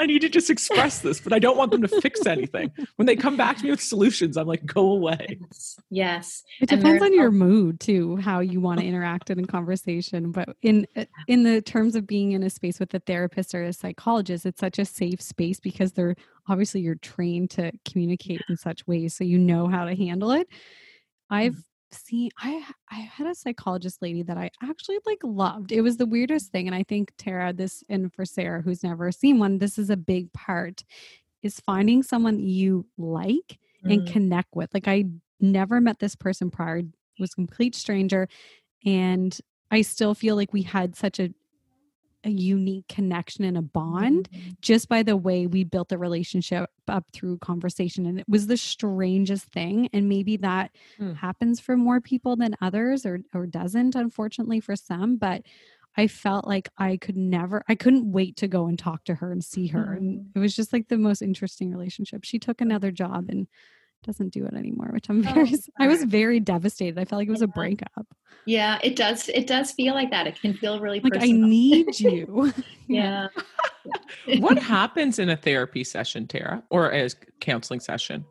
[0.00, 2.70] I need to just express this, but I don't want them to fix anything.
[2.96, 5.38] When they come back to me with solutions, I'm like, go away.
[5.40, 5.76] Yes.
[5.90, 6.42] yes.
[6.60, 9.46] It And depends on your al- mood too, how you want to interact in a
[9.46, 10.30] conversation.
[10.32, 13.62] But in uh, in the terms of being in a space with a therapist or
[13.64, 16.14] a psychologist, it's such a safe space because they're
[16.48, 20.46] obviously you're trained to communicate in such ways, so you know how to handle it.
[21.30, 21.56] I've
[21.94, 25.72] seen I I had a psychologist lady that I actually like loved.
[25.72, 29.10] It was the weirdest thing, and I think Tara, this and for Sarah, who's never
[29.12, 30.84] seen one, this is a big part.
[31.42, 34.12] Is finding someone you like and Mm.
[34.12, 34.72] connect with.
[34.72, 35.06] Like I
[35.40, 36.82] never met this person prior,
[37.18, 38.28] was complete stranger,
[38.86, 39.36] and
[39.70, 41.30] I still feel like we had such a
[42.24, 44.56] a unique connection and a bond Mhm.
[44.62, 48.56] just by the way we built the relationship up through conversation and it was the
[48.56, 51.14] strangest thing and maybe that Hmm.
[51.14, 55.42] happens for more people than others or or doesn't unfortunately for some but
[55.96, 59.30] I felt like I could never I couldn't wait to go and talk to her
[59.32, 60.32] and see her and Mhm.
[60.34, 62.24] it was just like the most interesting relationship.
[62.24, 63.46] She took another job and
[64.02, 66.98] doesn't do it anymore, which I'm Oh, very s- I was very devastated.
[66.98, 68.06] I felt like it was a breakup.
[68.46, 69.28] Yeah, it does.
[69.28, 70.26] It does feel like that.
[70.26, 72.52] It can feel really Like I need you.
[72.88, 73.28] yeah.
[74.38, 77.08] What happens in a therapy session, Tara, or a
[77.40, 78.24] counseling session?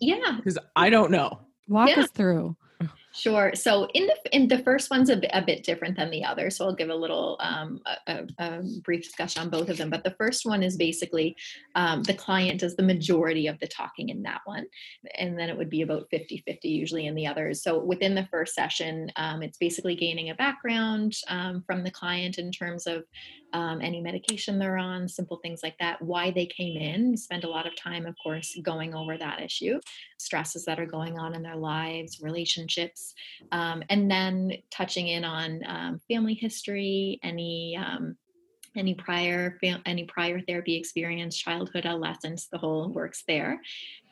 [0.00, 0.34] Yeah.
[0.36, 1.40] Because I don't know.
[1.68, 2.00] Walk Yeah.
[2.02, 2.56] us through.
[3.16, 3.52] Sure.
[3.54, 6.50] So in the in the first one's a bit, a bit different than the other.
[6.50, 9.88] So I'll give a little um, a, a, a brief discussion on both of them.
[9.88, 11.36] But the first one is basically
[11.76, 14.66] um, the client does the majority of the talking in that one,
[15.16, 17.62] and then it would be about 50-50 usually in the others.
[17.62, 22.38] So within the first session, um, it's basically gaining a background um, from the client
[22.38, 23.04] in terms of
[23.54, 27.10] um, any medication they're on, simple things like that, why they came in.
[27.12, 29.80] We spend a lot of time, of course, going over that issue,
[30.18, 33.14] stresses that are going on in their lives, relationships,
[33.52, 38.16] um, and then touching in on um, family history, any um,
[38.76, 43.60] any prior any prior therapy experience, childhood, adolescence, the whole works there,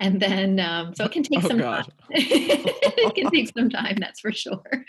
[0.01, 1.85] and then um, so it can take Oh, some God.
[1.85, 1.92] time.
[2.11, 4.85] it can take some time, that's for sure.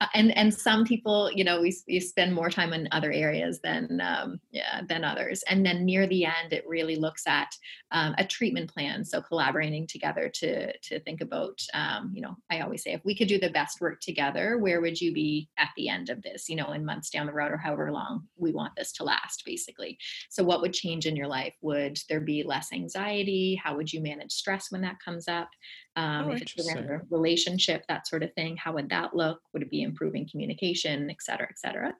[0.00, 3.60] Uh, and and some people, you know, we we spend more time in other areas
[3.60, 7.54] than um, yeah than others, and then near the end, it really looks at
[7.90, 9.04] um, a treatment plan.
[9.04, 13.16] So collaborating together to to think about, um, you know, I always say if we
[13.16, 16.48] could do the best work together, where would you be at the end of this?
[16.48, 19.42] You know, in months down the road or however long we want this to last,
[19.44, 19.98] basically.
[20.30, 21.54] So what would change in your life?
[21.62, 23.60] Would there be less anxiety?
[23.62, 25.50] How would you manage stress when that comes up?
[25.96, 29.40] Um, Oh, if it's around a relationship, that sort of thing, how would that look?
[29.52, 31.94] Would it be improving communication, et cetera, et cetera?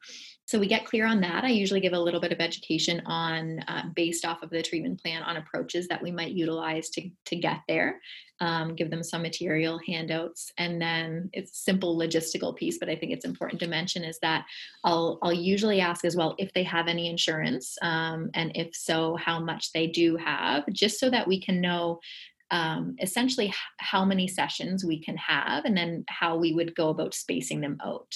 [0.46, 1.44] So we get clear on that.
[1.44, 5.00] I usually give a little bit of education on, uh, based off of the treatment
[5.00, 8.00] plan, on approaches that we might utilize to to get there.
[8.40, 12.78] Um, give them some material handouts, and then it's a simple logistical piece.
[12.78, 14.44] But I think it's important to mention is that
[14.82, 19.14] I'll I'll usually ask as well if they have any insurance, um, and if so,
[19.14, 22.00] how much they do have, just so that we can know
[22.50, 27.14] um, essentially how many sessions we can have and then how we would go about
[27.14, 28.12] spacing them out.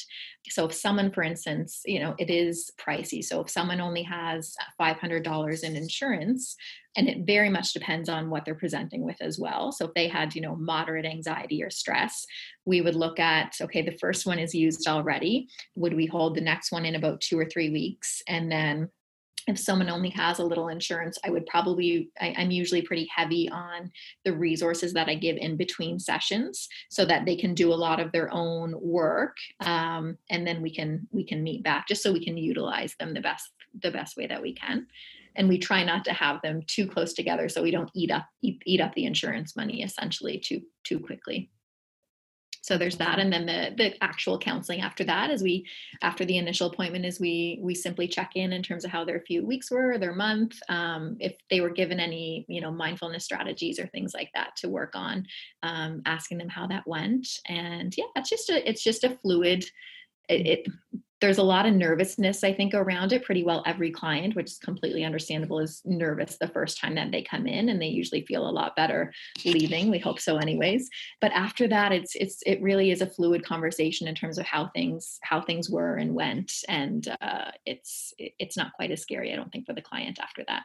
[0.50, 4.54] So if someone for instance you know it is pricey so if someone only has
[4.80, 6.56] $500 in insurance
[6.96, 9.72] and it very much depends on what they're presenting with as well.
[9.72, 12.26] So if they had you know moderate anxiety or stress
[12.64, 15.48] we would look at okay the first one is used already.
[15.74, 18.22] Would we hold the next one in about two or three weeks?
[18.28, 18.90] And then
[19.48, 23.48] if someone only has a little insurance, I would probably, I, I'm usually pretty heavy
[23.48, 23.90] on
[24.24, 27.98] the resources that I give in between sessions so that they can do a lot
[27.98, 29.38] of their own work.
[29.60, 33.14] Um, and then we can, we can meet back just so we can utilize them
[33.14, 33.50] the best,
[33.82, 34.86] the best way that we can.
[35.34, 38.26] And we try not to have them too close together so we don't eat up,
[38.42, 41.50] eat, eat up the insurance money essentially too, too quickly
[42.68, 45.66] so there's that and then the the actual counseling after that is we
[46.02, 49.20] after the initial appointment is we we simply check in in terms of how their
[49.20, 53.78] few weeks were their month um, if they were given any you know mindfulness strategies
[53.80, 55.26] or things like that to work on
[55.62, 57.26] um, asking them how that went.
[57.48, 59.64] And yeah that's just a it's just a fluid
[60.28, 60.68] it, it
[61.20, 64.58] there's a lot of nervousness i think around it pretty well every client which is
[64.58, 68.48] completely understandable is nervous the first time that they come in and they usually feel
[68.48, 69.12] a lot better
[69.44, 70.88] leaving we hope so anyways
[71.20, 74.68] but after that it's it's it really is a fluid conversation in terms of how
[74.68, 79.36] things how things were and went and uh, it's it's not quite as scary i
[79.36, 80.64] don't think for the client after that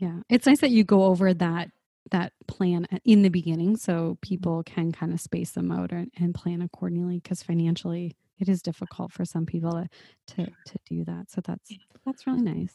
[0.00, 0.20] Yeah.
[0.30, 1.70] It's nice that you go over that
[2.10, 6.62] that plan in the beginning so people can kind of space them out and, plan
[6.62, 9.88] accordingly because financially it is difficult for some people to,
[10.34, 11.30] to to do that.
[11.30, 11.70] So that's
[12.04, 12.74] that's really nice.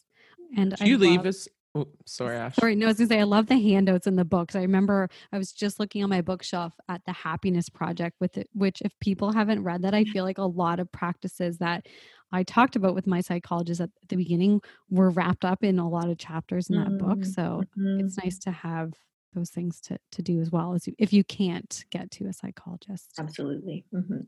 [0.56, 1.48] And Do you I leave love- as
[1.78, 2.56] Oh, sorry, Ash.
[2.56, 4.56] Sorry, no, I was gonna say I love the handouts in the books.
[4.56, 8.50] I remember I was just looking on my bookshelf at the Happiness Project with it,
[8.54, 11.86] which if people haven't read that, I feel like a lot of practices that
[12.32, 16.10] I talked about with my psychologist at the beginning were wrapped up in a lot
[16.10, 17.20] of chapters in that book.
[17.20, 18.00] Mm, So mhm.
[18.00, 18.94] it's nice to have
[19.34, 22.32] those things to to do as well as you, if you can't get to a
[22.32, 23.16] psychologist.
[23.20, 23.84] Absolutely.
[23.94, 24.28] Mhm.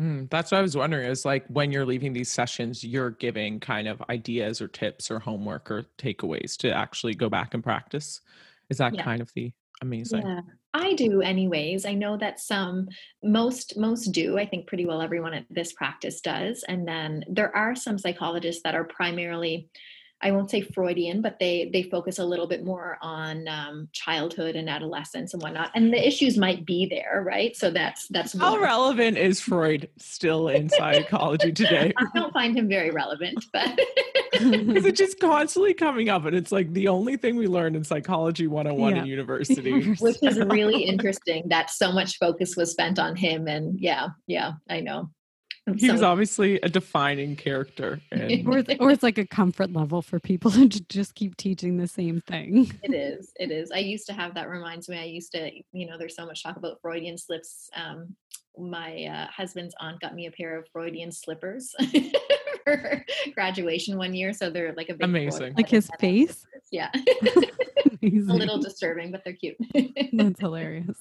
[0.00, 3.60] Mm, that's what I was wondering is like when you're leaving these sessions, you're giving
[3.60, 8.20] kind of ideas or tips or homework or takeaways to actually go back and practice.
[8.70, 9.02] Is that Yeah.
[9.02, 10.22] kind of the amazing?
[10.22, 10.40] Yeah,
[10.74, 11.84] I do anyways.
[11.84, 12.88] I know that some
[13.22, 14.38] most most do.
[14.38, 16.64] I think pretty well everyone at this practice does.
[16.68, 19.68] And then there are some psychologists that are primarily
[20.22, 24.54] I won't say Freudian, but they they focus a little bit more on um, childhood
[24.56, 25.70] and adolescence and whatnot.
[25.74, 27.56] And the issues might be there, right?
[27.56, 31.92] So that's that's How relevant is Freud still in psychology today?
[31.96, 33.78] I don't find him very relevant, but
[34.32, 36.24] Is it just constantly coming up?
[36.24, 39.02] And it's like the only thing we learned in psychology 101 Yeah.
[39.02, 39.92] in university.
[39.94, 43.48] which is really interesting that so much focus was spent on him.
[43.48, 45.10] And yeah, yeah, I know.
[45.66, 48.00] And He was obviously a defining character.
[48.10, 51.76] And or, it's, or it's like a comfort level for people to just keep teaching
[51.76, 52.70] the same thing.
[52.82, 53.32] It is.
[53.38, 53.70] It is.
[53.70, 54.98] I used to have that reminds me.
[54.98, 57.70] I used to, you know, there's so much talk about Freudian slips.
[57.76, 58.16] Um,
[58.58, 61.74] my uh, husband's aunt got me a pair of Freudian slippers
[62.64, 63.04] for
[63.34, 64.32] graduation one year.
[64.32, 65.54] So they're like a big Amazing.
[65.56, 66.40] Like his face?
[66.40, 66.68] slippers.
[66.72, 66.90] Yeah,
[68.02, 68.30] Amazing.
[68.30, 69.56] a little disturbing, but they're cute.
[70.12, 70.98] That's hilarious.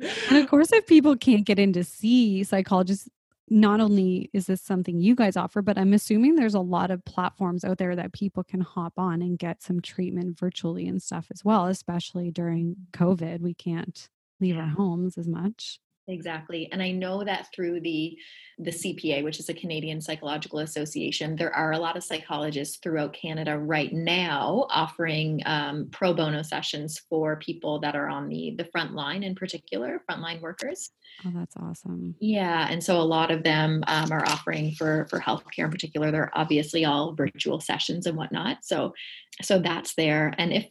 [0.00, 3.08] And of course, if people can't get in to see psychologists,
[3.50, 7.04] not only is this something you guys offer, but I'm assuming there's a lot of
[7.04, 11.28] platforms out there that people can hop on and get some treatment virtually and stuff
[11.32, 13.40] as well, especially during COVID.
[13.40, 14.08] We can't
[14.40, 15.80] leave our homes as much.
[16.08, 16.68] Exactly.
[16.72, 18.18] And I know that through the
[18.60, 23.12] the CPA, which is the Canadian Psychological Association, there are a lot of psychologists throughout
[23.12, 28.64] Canada right now offering um, pro bono sessions for people that are on the the
[28.64, 30.90] front line, in particular, frontline workers.
[31.26, 32.14] Oh, that's awesome.
[32.20, 36.10] Yeah, and so a lot of them um, are offering for for healthcare in particular.
[36.10, 38.58] They're obviously all virtual sessions and whatnot.
[38.62, 38.94] So,
[39.42, 40.34] so that's there.
[40.38, 40.66] And if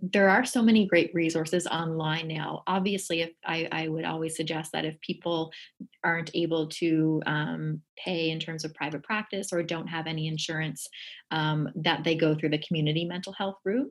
[0.00, 4.72] there are so many great resources online now, obviously, if I, I would always suggest
[4.72, 5.52] that if people
[6.02, 10.88] aren't able to um, pay in terms of private practice or don't have any insurance,
[11.30, 13.90] um, that they go through the community mental health route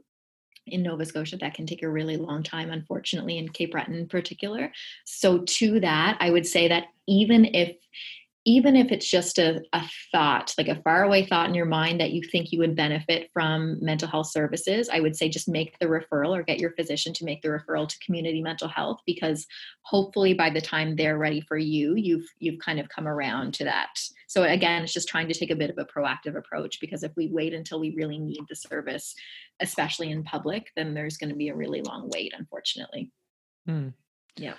[0.68, 4.08] in Nova Scotia that can take a really long time, unfortunately, in Cape Breton in
[4.08, 4.72] particular.
[5.06, 7.76] So, to that, I would say that even if
[8.50, 12.14] even if it's just a, a thought, like a faraway thought in your mind that
[12.14, 15.86] you think you would benefit from mental health services, I would say just make the
[15.86, 19.46] referral or get your physician to make the referral to community mental health because
[19.84, 23.66] hopefully by the time they're ready for you, you've you've kind of come around to
[23.66, 23.90] that.
[24.26, 27.12] So again, it's just trying to take a bit of a proactive approach because if
[27.16, 29.14] we wait until we really need the service,
[29.60, 33.12] especially in public, then there's going to be a really long wait, unfortunately.
[33.68, 33.90] Hmm.
[34.38, 34.56] Yeah.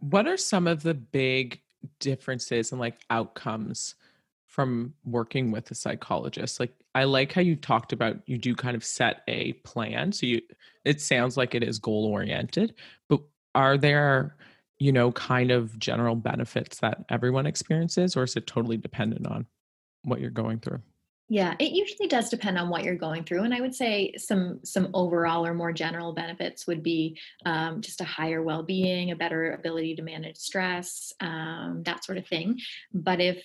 [0.00, 1.62] What are some of the big
[2.00, 3.94] differences and like outcomes
[4.46, 6.60] from working with a psychologist?
[6.60, 10.12] Like I like how you talked about you do kind of set a plan.
[10.12, 10.42] So you
[10.84, 12.74] it sounds like it is goal oriented,
[13.08, 13.20] but
[13.54, 14.36] are there
[14.78, 19.46] you know kind of general benefits that everyone experiences or is it totally dependent on
[20.04, 20.82] what you're going through?
[21.32, 24.60] Yeah, it usually does depend on what you're going through, and I would say some
[24.64, 29.52] some overall or more general benefits would be um, just a higher well-being, a better
[29.52, 32.60] ability to manage stress, um, that sort of thing.
[32.92, 33.42] But if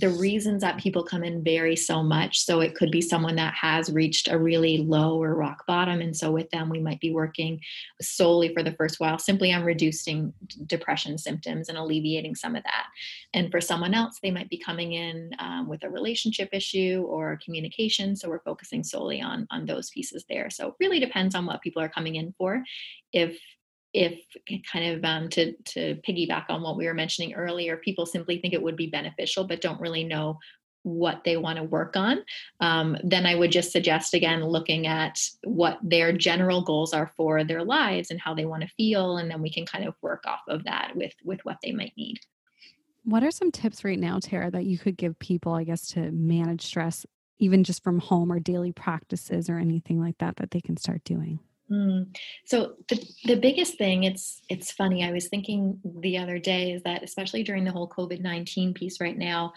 [0.00, 3.54] the reasons that people come in vary so much, so it could be someone that
[3.54, 7.12] has reached a really low or rock bottom, and so with them we might be
[7.12, 7.60] working
[8.00, 10.32] solely for the first while simply on reducing
[10.66, 12.86] depression symptoms and alleviating some of that.
[13.34, 17.38] And for someone else, they might be coming in um, with a relationship issue or
[17.44, 18.16] communication.
[18.16, 20.50] So we're focusing solely on on those pieces there.
[20.50, 22.62] So it really depends on what people are coming in for.
[23.12, 23.38] If
[23.94, 24.20] if
[24.70, 28.54] kind of um, to to piggyback on what we were mentioning earlier, people simply think
[28.54, 30.38] it would be beneficial, but don't really know
[30.84, 32.24] what they want to work on,
[32.58, 37.44] um, then I would just suggest again looking at what their general goals are for
[37.44, 40.24] their lives and how they want to feel, and then we can kind of work
[40.26, 42.18] off of that with with what they might need.
[43.04, 46.12] What are some tips right now, Tara, that you could give people, I guess, to
[46.12, 47.04] manage stress,
[47.38, 51.02] even just from home or daily practices or anything like that, that they can start
[51.02, 51.40] doing?
[51.72, 52.14] Mm.
[52.44, 55.04] So the the biggest thing it's it's funny.
[55.04, 59.00] I was thinking the other day is that especially during the whole COVID nineteen piece
[59.00, 59.54] right now,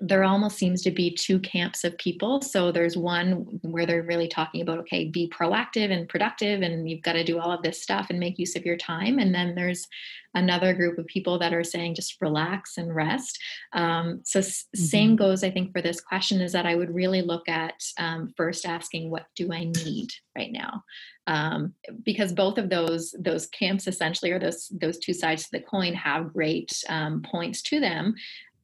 [0.00, 2.40] there almost seems to be two camps of people.
[2.40, 7.02] So there's one where they're really talking about, okay, be proactive and productive, and you've
[7.02, 9.18] got to do all of this stuff and make use of your time.
[9.18, 9.86] And then there's
[10.34, 13.38] another group of people that are saying just relax and rest.
[13.72, 14.80] Um, so mm-hmm.
[14.80, 18.32] same goes, I think, for this question is that I would really look at um,
[18.36, 20.82] first asking, what do I need right now?
[21.26, 21.74] Um,
[22.04, 25.94] because both of those those camps essentially, or those those two sides to the coin,
[25.94, 28.14] have great um, points to them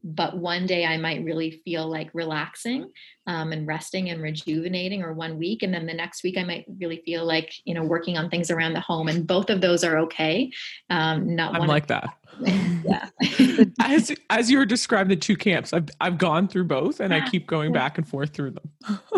[0.04, 2.90] but one day I might really feel like relaxing
[3.26, 6.64] um, and resting and rejuvenating, or one week, and then the next week I might
[6.78, 9.84] really feel like you know working on things around the home, and both of those
[9.84, 10.50] are okay.
[10.90, 11.62] Um, not one.
[11.62, 12.16] I'm like that.
[12.84, 13.08] yeah.
[13.80, 17.28] as as you were describing the two camps, I've I've gone through both, and I
[17.28, 18.70] keep going back and forth through them.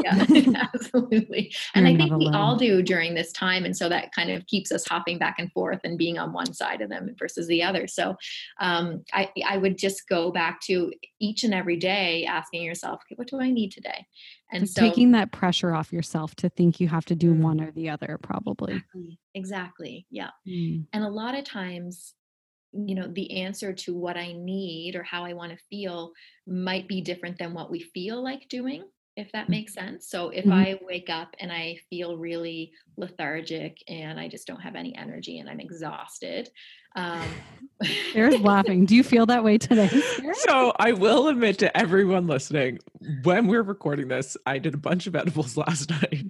[0.02, 0.24] yeah,
[0.74, 1.52] absolutely.
[1.74, 2.34] And You're I think we alone.
[2.34, 5.50] all do during this time, and so that kind of keeps us hopping back and
[5.52, 7.86] forth and being on one side of them versus the other.
[7.86, 8.16] So
[8.60, 13.14] um, I I would just go back to each and every day asking yourself, okay,
[13.16, 14.06] what do I need today?
[14.50, 17.70] And so taking that pressure off yourself to think you have to do one or
[17.70, 18.74] the other, probably.
[18.74, 19.18] Exactly.
[19.34, 20.06] exactly.
[20.10, 20.30] Yeah.
[20.46, 20.86] Mm.
[20.92, 22.14] And a lot of times,
[22.72, 26.12] you know, the answer to what I need or how I want to feel
[26.46, 28.84] might be different than what we feel like doing
[29.18, 30.08] if that makes sense.
[30.08, 30.52] So if mm-hmm.
[30.52, 35.40] I wake up and I feel really lethargic and I just don't have any energy
[35.40, 36.48] and I'm exhausted.
[36.94, 37.26] Um,
[38.12, 38.86] Sarah's laughing.
[38.86, 39.88] Do you feel that way today?
[40.34, 42.78] So I will admit to everyone listening,
[43.24, 46.26] when we're recording this, I did a bunch of edibles last night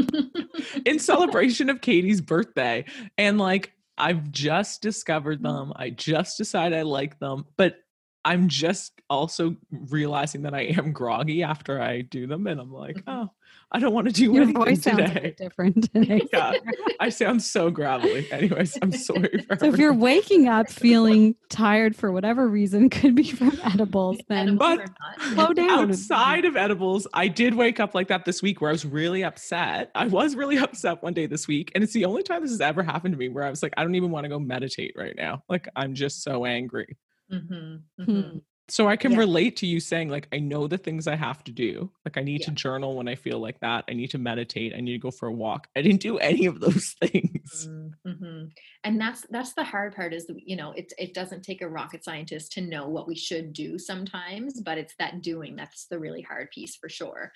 [0.86, 2.86] in celebration of Katie's birthday.
[3.18, 3.72] And like,
[4.02, 5.72] I've just discovered them.
[5.76, 7.76] I just decided I like them, but
[8.24, 12.96] I'm just also realizing that I am groggy after I do them, and I'm like,
[12.96, 13.10] mm-hmm.
[13.10, 13.30] oh,
[13.74, 15.34] I don't want to do Your anything voice today.
[15.38, 16.20] different today.
[16.32, 16.52] yeah,
[17.00, 18.30] I sound so gravelly.
[18.30, 19.46] Anyways, I'm sorry.
[19.58, 24.18] so if you're waking up feeling tired for whatever reason, could be from edibles.
[24.28, 24.90] Then but
[25.32, 25.90] slow down.
[25.90, 29.24] Outside of edibles, I did wake up like that this week, where I was really
[29.24, 29.90] upset.
[29.94, 32.60] I was really upset one day this week, and it's the only time this has
[32.60, 34.92] ever happened to me, where I was like, I don't even want to go meditate
[34.96, 35.44] right now.
[35.48, 36.98] Like I'm just so angry.
[37.32, 38.10] Mm-hmm, hmm.
[38.10, 38.38] mm-hmm.
[38.68, 39.18] So I can yeah.
[39.18, 41.90] relate to you saying, like, I know the things I have to do.
[42.04, 42.46] Like, I need yeah.
[42.46, 43.84] to journal when I feel like that.
[43.88, 44.72] I need to meditate.
[44.74, 45.66] I need to go for a walk.
[45.76, 47.68] I didn't do any of those things.
[47.68, 48.44] Mm-hmm.
[48.84, 50.14] And that's that's the hard part.
[50.14, 53.52] Is you know, it it doesn't take a rocket scientist to know what we should
[53.52, 57.32] do sometimes, but it's that doing that's the really hard piece for sure.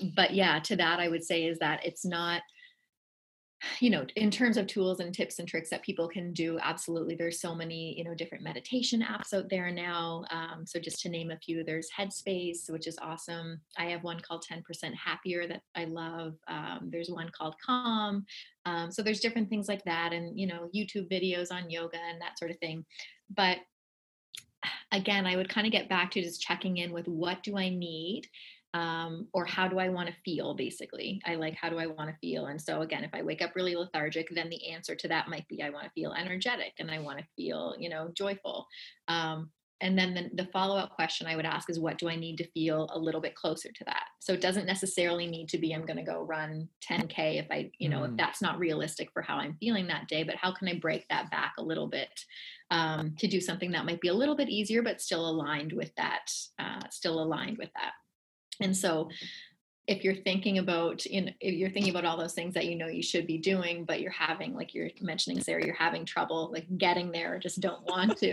[0.00, 2.42] Uh, but yeah, to that I would say is that it's not
[3.80, 7.14] you know in terms of tools and tips and tricks that people can do absolutely
[7.14, 11.08] there's so many you know different meditation apps out there now um, so just to
[11.08, 13.60] name a few there's headspace which is awesome.
[13.78, 14.62] I have one called 10%
[14.94, 18.24] happier that i love um, there's one called calm
[18.64, 22.20] um, so there's different things like that and you know youtube videos on yoga and
[22.20, 22.84] that sort of thing.
[23.30, 23.58] But
[24.92, 27.68] again i would kind of get back to just checking in with what do i
[27.68, 28.28] need
[28.74, 31.20] um, or how do I want to feel basically?
[31.26, 32.46] I like how do I want to feel?
[32.46, 35.46] And so again, if I wake up really lethargic, then the answer to that might
[35.48, 38.66] be I want to feel energetic and I want to feel, you know, joyful.
[39.08, 39.50] Um,
[39.82, 42.46] and then the, the follow-up question I would ask is what do I need to
[42.52, 44.04] feel a little bit closer to that?
[44.20, 47.72] So it doesn't necessarily need to be I'm going to go run 10k if I,
[47.78, 48.10] you know, mm.
[48.10, 51.08] if that's not realistic for how I'm feeling that day, but how can I break
[51.08, 52.24] that back a little bit
[52.70, 55.90] um, to do something that might be a little bit easier but still aligned with
[55.96, 57.92] that, uh, still aligned with that.
[58.60, 59.08] And so
[59.88, 62.76] if you're thinking about you know if you're thinking about all those things that you
[62.76, 66.50] know you should be doing but you're having like you're mentioning sarah you're having trouble
[66.52, 68.32] like getting there or just don't want to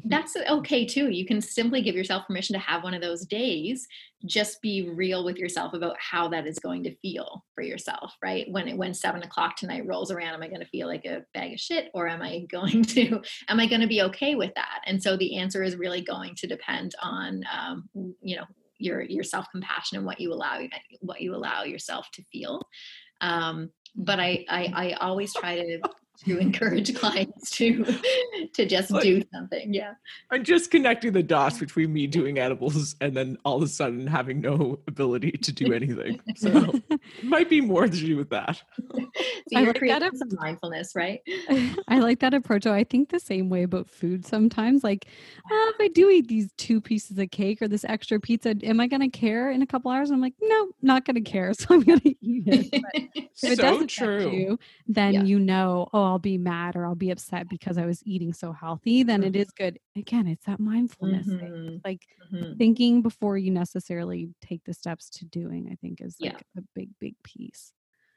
[0.04, 1.10] that's okay too.
[1.10, 3.86] You can simply give yourself permission to have one of those days.
[4.24, 8.46] Just be real with yourself about how that is going to feel for yourself right?
[8.50, 11.54] When when seven o'clock tonight rolls around am i going to feel like a bag
[11.54, 14.80] of shit or am i going to am i going to be okay with that?
[14.86, 17.88] And so the answer is really going to depend on um,
[18.22, 18.44] you know
[18.82, 20.60] your your self compassion and what you allow
[21.00, 22.62] what you allow yourself to feel.
[23.20, 25.80] Um, but I, I I always try to
[26.24, 27.84] to encourage clients to
[28.54, 29.72] to just like, do something.
[29.72, 29.94] Yeah.
[30.30, 34.06] I'm just connecting the dots between me doing edibles and then all of a sudden
[34.06, 36.20] having no ability to do anything.
[36.36, 36.74] So
[37.22, 38.62] might be more to do with that.
[39.52, 41.20] so you're like creating some mindfulness, right?
[41.88, 42.66] I like that approach.
[42.66, 44.82] I think the same way about food sometimes.
[44.82, 45.06] Like,
[45.50, 48.80] oh, if I do eat these two pieces of cake or this extra pizza, am
[48.80, 50.10] I gonna care in a couple hours?
[50.10, 51.52] I'm like, no, not gonna care.
[51.62, 52.82] So I'm gonna eat it.
[52.82, 54.30] But if so it doesn't true.
[54.30, 55.22] you, then yeah.
[55.22, 58.52] you know, oh, I'll be mad or I'll be upset because I was eating so
[58.52, 59.42] healthy, then it mm-hmm.
[59.42, 59.78] is good.
[59.94, 61.38] Again, it's that mindfulness mm-hmm.
[61.38, 61.80] thing.
[61.84, 62.54] Like mm-hmm.
[62.56, 66.38] thinking before you necessarily take the steps to doing, I think is like yeah.
[66.58, 67.72] a big, big piece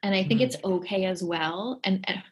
[0.06, 0.44] and i think Mhm.
[0.44, 1.80] it's okay as well.
[1.84, 2.22] And, and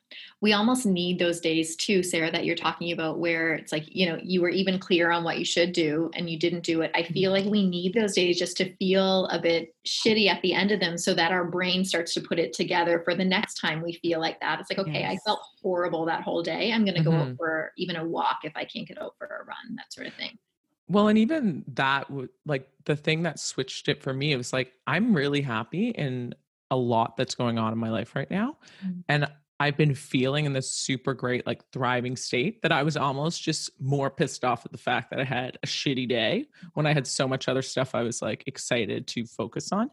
[0.41, 4.07] we almost need those days too sarah that you're talking about where it's like you
[4.07, 6.91] know you were even clear on what you should do and you didn't do it.
[6.95, 10.53] I feel like we need those days just to feel a bit shitty at the
[10.55, 13.55] end of them so that our brain starts to put it together for the next
[13.55, 14.61] time we feel like that.
[14.61, 16.72] It's like okay i felt horrible that whole day.
[16.72, 17.37] I'm going to go out Mhm.
[17.37, 20.14] for even a walk if i can't get out for a run that sort of
[20.14, 20.39] thing.
[20.87, 22.09] Well, and even that
[22.45, 26.35] like the thing that switched it for me, it was like, I'm really happy in
[26.75, 28.59] a lot that's going on in my life right now.
[28.85, 29.05] Mm.
[29.09, 29.29] And
[29.61, 33.70] I've been feeling in this super great, like thriving state that I was almost just
[33.81, 37.07] more pissed off at the fact that I had a shitty day when I had
[37.07, 39.91] so much other stuff I was like excited to focus on.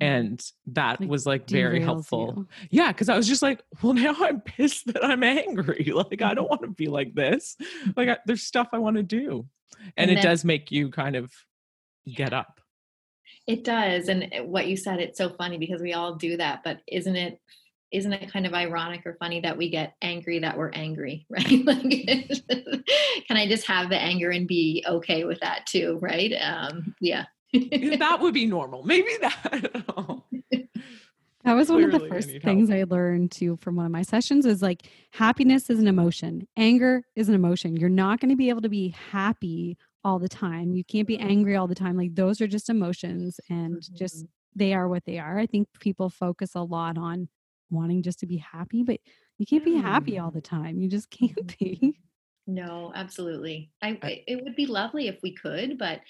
[0.00, 2.32] And that Like, was like very helpful.
[2.38, 2.48] you.
[2.70, 5.92] Yeah, because I was just like, well, now I'm pissed that I'm angry.
[5.94, 7.54] Like, I don't want to be like this.
[7.94, 9.46] Like, I, there's stuff I want to do.
[9.78, 11.30] And, And it then- does make you kind of
[12.06, 12.60] get up.
[13.46, 14.08] It does.
[14.08, 16.62] And what you said, it's so funny because we all do that.
[16.64, 17.40] But isn't it
[17.90, 21.64] isn't it kind of ironic or funny that we get angry that we're angry, right?
[21.64, 21.82] like
[23.28, 26.32] can I just have the anger and be okay with that too, right?
[26.40, 27.24] Um yeah.
[27.52, 28.82] that would be normal.
[28.82, 29.84] Maybe that.
[29.96, 30.24] oh,
[31.44, 33.84] That was one of the Clearly I first need things I learned too from one
[33.84, 36.46] of my sessions is like happiness is an emotion.
[36.56, 37.76] Anger is an emotion.
[37.76, 40.74] You're not going to be able to be happy all the time.
[40.74, 41.28] You can't be mm-hmm.
[41.28, 41.96] angry all the time.
[41.96, 44.26] Like those are just emotions and just mm-hmm.
[44.56, 45.38] they are what they are.
[45.38, 47.28] I think people focus a lot on
[47.70, 49.00] wanting just to be happy, but
[49.38, 50.34] you can't be happy all mm.
[50.34, 50.78] the time.
[50.78, 51.80] You just can't mm-hmm.
[51.80, 51.98] be.
[52.46, 53.70] No, absolutely.
[53.82, 56.00] I, I- it would be lovely if we could, but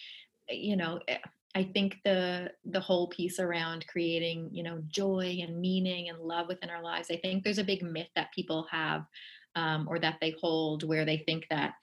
[0.49, 1.19] eh, you know, eh,
[1.55, 6.49] I think the the whole piece around creating, you know, joy and meaning and love
[6.49, 7.11] within our lives.
[7.11, 9.05] I think there's a big myth that people have
[9.55, 11.75] um, or that they hold where they think that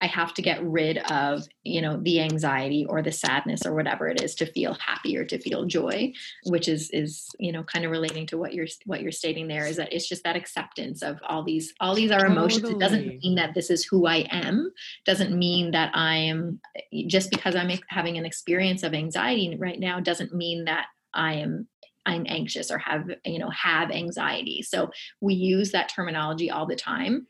[0.00, 4.08] I have to get rid of, you know, the anxiety or the sadness or whatever
[4.08, 6.12] it is to feel happy or to feel joy,
[6.46, 9.66] which is is you know kind of relating to what you're what you're stating there
[9.66, 12.68] is that it's just that acceptance of all these all these are emotions.
[12.68, 14.72] It doesn't mean that this is who I am.
[15.04, 16.60] Doesn't mean that I am
[17.06, 21.68] just because I'm having an experience of anxiety right now doesn't mean that I am
[22.06, 24.62] I'm anxious or have you know have anxiety.
[24.62, 24.90] So
[25.20, 27.26] we use that terminology all the time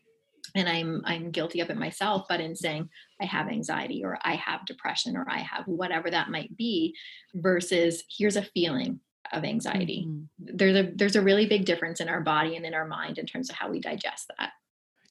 [0.54, 2.88] and I'm I'm guilty of it myself but in saying
[3.20, 6.94] I have anxiety or I have depression or I have whatever that might be
[7.34, 9.00] versus here's a feeling
[9.32, 10.06] of anxiety.
[10.08, 10.26] Mhm.
[10.38, 13.26] There's a there's a really big difference in our body and in our mind in
[13.26, 14.52] terms of how we digest that.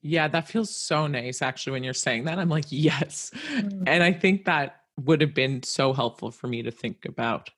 [0.02, 2.40] yeah, that feels so nice actually when you're saying that.
[2.40, 3.32] I'm like, yes.
[3.50, 3.84] Mm.
[3.88, 7.50] And I think that would have been so helpful for me to think about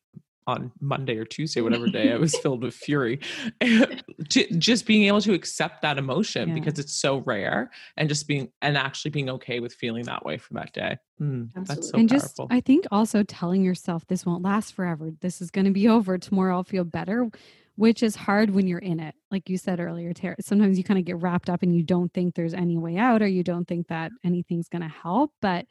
[0.49, 3.19] on Monday or Tuesday, whatever day I was filled with fury.
[4.27, 6.53] just being able to accept that emotion Yeah.
[6.55, 10.37] because it's so rare and just being and actually being okay with feeling that way
[10.37, 10.97] for that day.
[11.21, 12.39] Mm, that's so and just.
[12.49, 15.11] I think also telling yourself this won't last forever.
[15.21, 16.55] This is going to be over tomorrow.
[16.57, 17.29] I'll feel better,
[17.75, 19.15] which is hard when you're in it.
[19.31, 20.35] Like you said earlier, Tara.
[20.41, 23.21] Sometimes you kind of get wrapped up and you don't think there's any way out,
[23.21, 25.31] or you don't think that anything's going to help.
[25.41, 25.65] But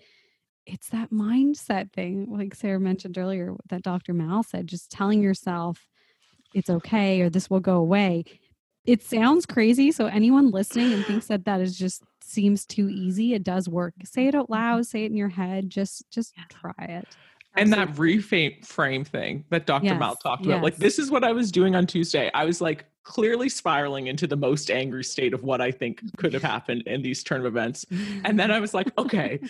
[0.68, 4.12] it's that mindset thing, like Sarah mentioned earlier, that Dr.
[4.12, 5.88] Mal said, just telling yourself
[6.54, 8.24] it's okay or this will go away.
[8.84, 9.90] It sounds crazy.
[9.92, 13.94] So anyone listening and thinks that that is just seems too easy, it does work.
[14.04, 14.52] Say it out mm-hmm.
[14.52, 15.70] loud, say it in your head.
[15.70, 16.44] Just just Yeah.
[16.48, 17.16] try it.
[17.56, 19.94] and that reframe frame thing that Dr.
[19.96, 20.62] Mal Yes, talked about.
[20.62, 22.30] Like this is what I was doing on Tuesday.
[22.32, 26.34] I was like clearly spiraling into the most angry state of what I think could
[26.34, 27.86] have happened in these turn of events.
[28.22, 29.40] And then I was like, okay,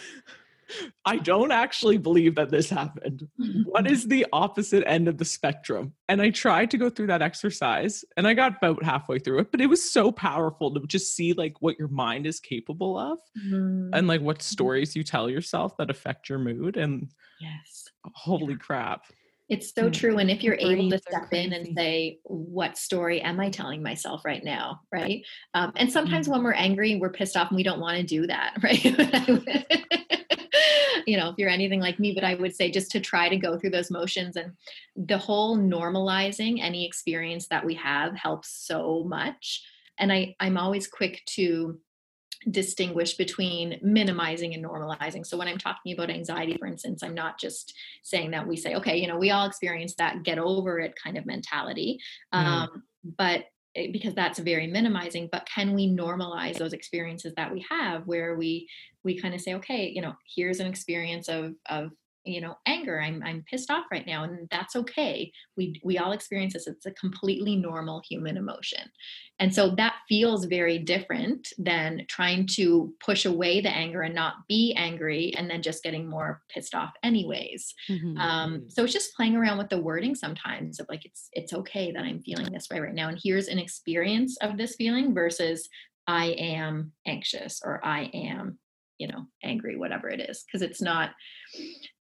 [1.05, 3.29] I don't actually believe that this happened.
[3.65, 5.95] What is the opposite end of the spectrum?
[6.09, 9.51] And I tried to go through that exercise and I got about halfway through it,
[9.51, 13.19] but it was so powerful to just see like what your mind is capable of
[13.47, 16.77] Mm, and like what stories you tell yourself that affect your mood.
[16.77, 17.09] And
[17.41, 17.85] yes.
[18.15, 19.05] holy crap.
[19.49, 20.19] It's so true.
[20.19, 24.23] And if you're able to step in and say, what story am I telling myself
[24.27, 24.81] right now?
[24.93, 25.25] Right.
[25.55, 26.33] Um, and sometimes Mm.
[26.33, 28.57] when we're angry, we're pissed off and we don't want to do that.
[28.63, 30.25] Right.
[31.09, 33.37] you know, if you're anything like me, but I would say just to try to
[33.37, 34.53] go through those motions and
[34.95, 39.65] the whole normalizing any experience that we have helps so much.
[39.99, 41.81] And I, I'm always quick to
[42.51, 45.27] distinguish between minimizing and normalizing.
[45.27, 48.75] So when I'm talking about anxiety, for instance, I'm not just saying that we say,
[48.77, 51.99] okay, you know, we all experience that get over it kind of mentality.
[52.33, 52.39] Mm.
[52.39, 52.83] Um,
[53.17, 53.47] but
[53.77, 58.37] Eh, because that's very minimizing, but can we normalize those experiences that we have where
[58.37, 58.69] we
[59.05, 61.91] we kind of say, okay, you know, here's an experience of of
[62.29, 63.01] you know anger.
[63.01, 65.33] I'm i'm pissed off right now and that's okay.
[65.57, 66.67] We we all experience this.
[66.67, 68.91] It's a completely normal human emotion.
[69.41, 74.35] And so that feels very different than trying to push away the anger and not
[74.49, 77.73] be angry and then just getting more pissed off anyways.
[77.89, 78.19] Mhm.
[78.19, 81.93] um, so it's just playing around with the wording sometimes of like it's it's okay
[81.93, 85.69] that i'm feeling this way right now and here's an experience of this feeling versus
[86.07, 88.59] i am anxious or i am
[88.99, 91.11] you know angry whatever it is because it's not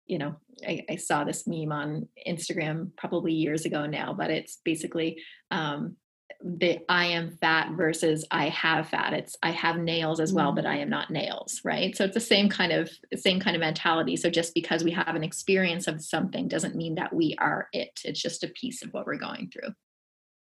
[0.06, 0.36] you know
[0.66, 5.96] I, I saw this meme on instagram probably years ago now but it's basically um
[6.42, 9.12] the i am fat versus i have fat.
[9.14, 11.96] It's i have nails as well but i am not nails right?
[11.96, 14.16] So it's the same kind of same kind of mentality.
[14.16, 18.00] So just because we have an experience of something doesn't mean that we are it.
[18.04, 19.70] It's just a piece of what we're going through.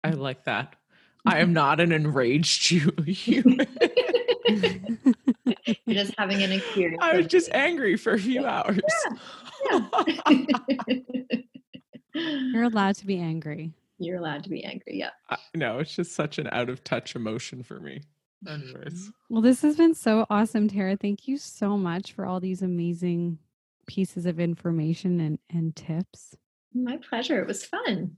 [0.03, 0.76] I like that.
[1.26, 3.68] I am not an enraged hu- human.
[5.86, 8.80] you're just having an experience I was just angry for a few hours.
[12.14, 13.72] You're allowed to be angry.
[14.00, 17.16] you're allowed to be angry yeah I- no, it's just such an out of touch
[17.16, 18.02] emotion for me.
[18.47, 19.10] Anyways, mm-hmm.
[19.30, 20.95] Well, this has been so awesome, Tara.
[20.95, 23.38] Thank you so much for all these amazing
[23.86, 26.36] pieces of information and, and tips.
[26.74, 28.16] my pleasure it was fun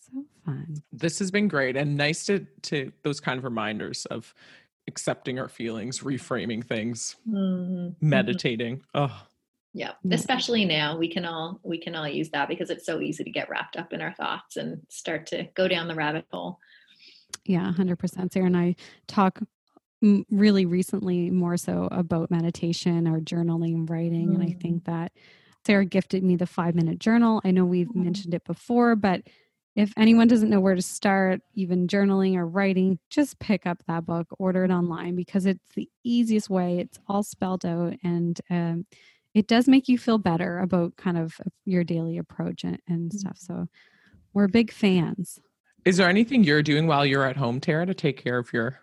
[0.00, 0.82] So fun.
[0.92, 4.34] this has been great and nice to to those kind of reminders of
[4.94, 7.94] accepting our feelings, reframing things, Mhm.
[8.00, 8.82] meditating.
[8.94, 9.26] Oh,
[9.76, 10.14] yeah Yeah.
[10.14, 13.30] especially now we can all we can all use that because it's so easy to
[13.30, 16.60] get wrapped up in our thoughts and start to go down the rabbit hole
[17.44, 18.32] Yeah, 100%.
[18.32, 18.76] Sarah and I
[19.08, 19.40] talk
[20.30, 24.34] really recently more so about meditation or journaling and writing.
[24.34, 24.60] And I Mm.
[24.60, 25.12] think that
[25.66, 27.40] Sarah gifted me the five minute journal.
[27.44, 27.96] I know we've Mhm.
[28.04, 29.22] mentioned it before, but
[29.76, 34.06] if anyone doesn't know where to start, even journaling or writing, just pick up that
[34.06, 36.78] book, order it online because it's the easiest way.
[36.78, 38.86] It's all spelled out and um,
[39.34, 43.36] it does make you feel better about kind of your daily approach and, and stuff.
[43.38, 43.66] So
[44.32, 45.40] we're big fans.
[45.84, 48.78] is there anything you're doing while you're at home, Tara, to take care of your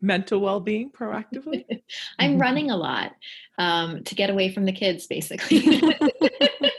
[0.00, 1.64] mental well-being proactively?
[2.18, 2.40] i'm Mhm.
[2.40, 3.12] running a lot
[3.58, 5.60] um, to get away from the kids basically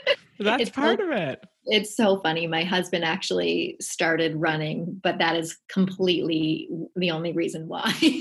[0.38, 1.44] That's It's part so- of it.
[1.66, 2.46] It's so funny.
[2.46, 7.92] My husband actually started running but that is completely the only reason why.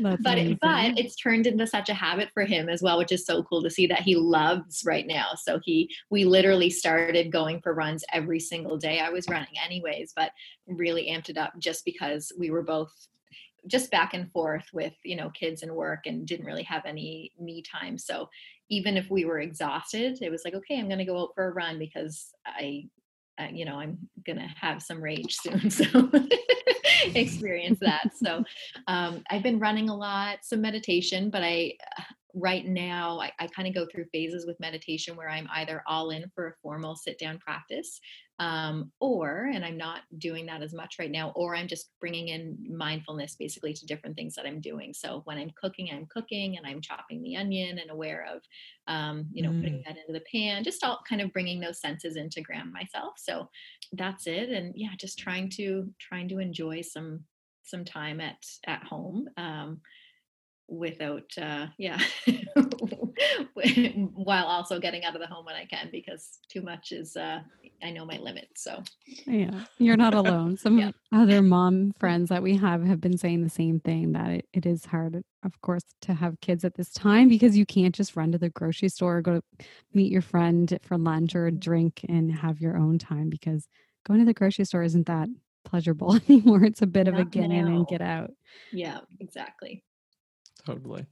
[0.00, 0.58] But amazing.
[0.62, 3.62] but it's turned into such a habit for him as well which is so cool
[3.62, 5.30] to see that he loves right now.
[5.36, 9.00] So he we literally started going for runs every single day.
[9.00, 10.30] I was running anyways but
[10.66, 12.92] really amped it up just because we were both
[13.66, 17.32] just back and forth with you know kids and work and didn't really have any
[17.38, 17.98] me time.
[17.98, 18.28] So
[18.70, 21.48] even if we were exhausted it was like okay i'm going to go out for
[21.48, 22.84] a run because i
[23.38, 25.70] uh, you know i'm going to have some rage soon.
[25.70, 26.10] So
[27.14, 28.10] experience that.
[28.14, 28.44] So
[28.86, 31.74] um, I've been running a lot, some meditation, but I
[32.34, 36.10] right now I, I kind of go through phases with meditation where I'm either all
[36.10, 38.00] in for a formal sit down practice,
[38.38, 42.28] um, or and I'm not doing that as much right now, or I'm just bringing
[42.28, 44.94] in mindfulness basically to different things that I'm doing.
[44.94, 48.40] So when I'm cooking, I'm cooking and I'm chopping the onion and aware of,
[48.86, 52.16] um, you know, putting that into the pan, just all kind of bringing those senses
[52.16, 53.14] into ground myself.
[53.18, 53.48] So
[53.92, 57.24] that's it, and yeah, just trying to trying to enjoy some
[57.62, 59.80] some time at at home um,
[60.70, 61.98] without uh, yeah
[64.14, 67.40] while also getting out of the home when i can because too much is uh,
[67.82, 68.82] i know my limit so
[69.26, 70.56] Yeah, you're not alone.
[70.64, 70.92] Some Yeah.
[71.12, 74.66] other mom friends that we have have been saying the same thing that it, it
[74.66, 78.30] is hard, of course, to have kids at this time because you can't just run
[78.32, 82.04] to the grocery store or go to meet your friend for lunch or a drink
[82.08, 83.66] and have your own time because
[84.06, 85.28] going to the grocery store isn't that
[85.64, 86.62] pleasurable anymore.
[86.64, 88.30] It's a bit of a get in and get out.
[88.72, 89.82] yeah exactly
[90.64, 91.06] Totally.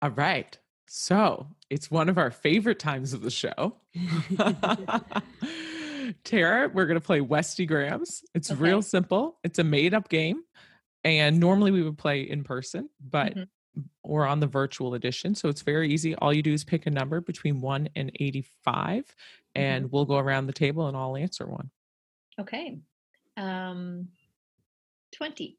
[0.00, 0.56] All right.
[0.88, 3.76] So it's one of our favorite times of the show.
[6.24, 8.22] Tara, we're going to play Westy Grams.
[8.34, 9.38] It's real simple.
[9.44, 10.42] It's a made up game.
[11.04, 13.48] And normally we would play in person, but Mhm.
[14.04, 15.34] we're on the virtual edition.
[15.34, 16.14] So it's very easy.
[16.16, 19.14] All you do is pick a number between 1 and 85,
[19.54, 21.70] and we'll go around the table and I'll answer one.
[22.38, 22.78] okay
[23.36, 24.08] um
[25.12, 25.58] 20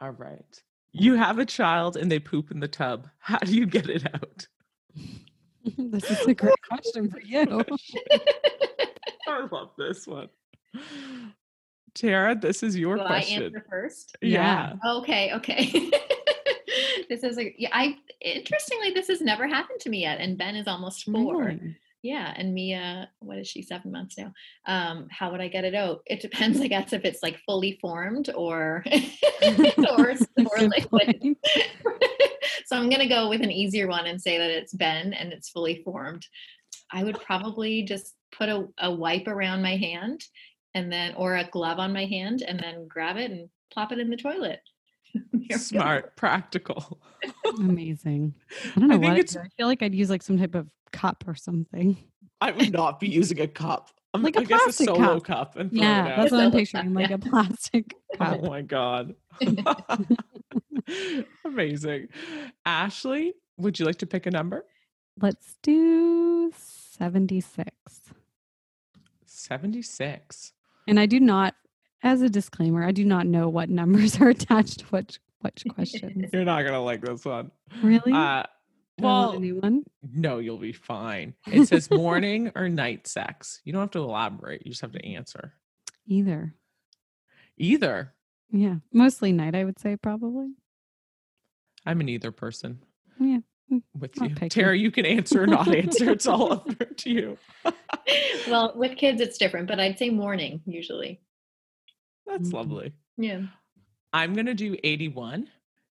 [0.00, 0.62] All right.
[0.98, 3.08] You have a child and they poop in the tub.
[3.18, 4.46] How do you get it out?
[5.76, 7.40] this is a great question for you.
[9.28, 10.28] I love this one.
[11.94, 14.16] Tara, this is your Will I answer first?
[14.20, 14.74] yeah.
[14.86, 15.66] Okay, okay.
[17.08, 17.70] this is a yeah.
[17.72, 21.44] I interestingly, this has never happened to me yet, and Ben is almost four.
[21.44, 21.76] Really?
[22.02, 23.62] Yeah, and Mia, what is she?
[23.62, 24.32] Seven months now.
[24.66, 26.00] Um, how would I get it out?
[26.06, 28.84] It depends, I guess, if it's like fully formed or
[29.98, 30.14] or,
[30.56, 31.36] or liquid.
[32.66, 35.48] so I'm gonna go with an easier one and say that it's Ben and it's
[35.50, 36.26] fully formed.
[36.92, 40.22] I would probably just put a, a wipe around my hand
[40.74, 43.98] and then or a glove on my hand and then grab it and plop it
[43.98, 44.60] in the toilet.
[45.52, 47.00] Smart, practical.
[47.58, 48.34] Amazing.
[48.76, 50.54] I don't know I think what it's- I feel like I'd use like some type
[50.54, 51.96] of cup or something.
[52.40, 53.90] I would not be using a cup.
[54.14, 55.24] I'm, Like a I guess a plastic solo cup.
[55.24, 57.16] cup, and Yeah, that's what I'm picturing, like yeah.
[57.16, 58.40] a plastic cup.
[58.42, 59.14] Oh my god.
[61.44, 62.08] Amazing.
[62.64, 64.64] Ashley, would you like to pick a number?
[65.20, 67.70] Let's do 76.
[69.24, 70.52] 76.
[70.88, 71.54] And I do not,
[72.02, 76.30] as a disclaimer, I do not know what numbers are attached to which which questions.
[76.32, 77.50] You're not gonna like this one.
[77.82, 78.12] Really?
[78.12, 78.48] Uh Do I want
[78.98, 79.84] well a new one?
[80.02, 81.34] no, you'll be fine.
[81.46, 83.60] It says morning or night sex.
[83.64, 85.52] You don't have to elaborate, you just have to answer.
[86.06, 86.54] Either.
[87.58, 88.14] Either.
[88.50, 88.76] Yeah.
[88.92, 90.48] Mostly night, I would say probably.
[91.84, 92.80] I'm an either person
[93.20, 93.38] Yeah.
[93.72, 94.34] mm, with I'll you.
[94.48, 94.84] Tara, you.
[94.84, 96.10] you can answer or not answer.
[96.10, 96.68] It's all up
[96.98, 97.38] to you.
[98.48, 101.20] well, with kids it's different, but I'd say morning usually.
[102.26, 102.52] That's Mhm.
[102.54, 102.92] lovely.
[103.16, 103.42] Yeah.
[104.12, 105.48] I'm going to do 81,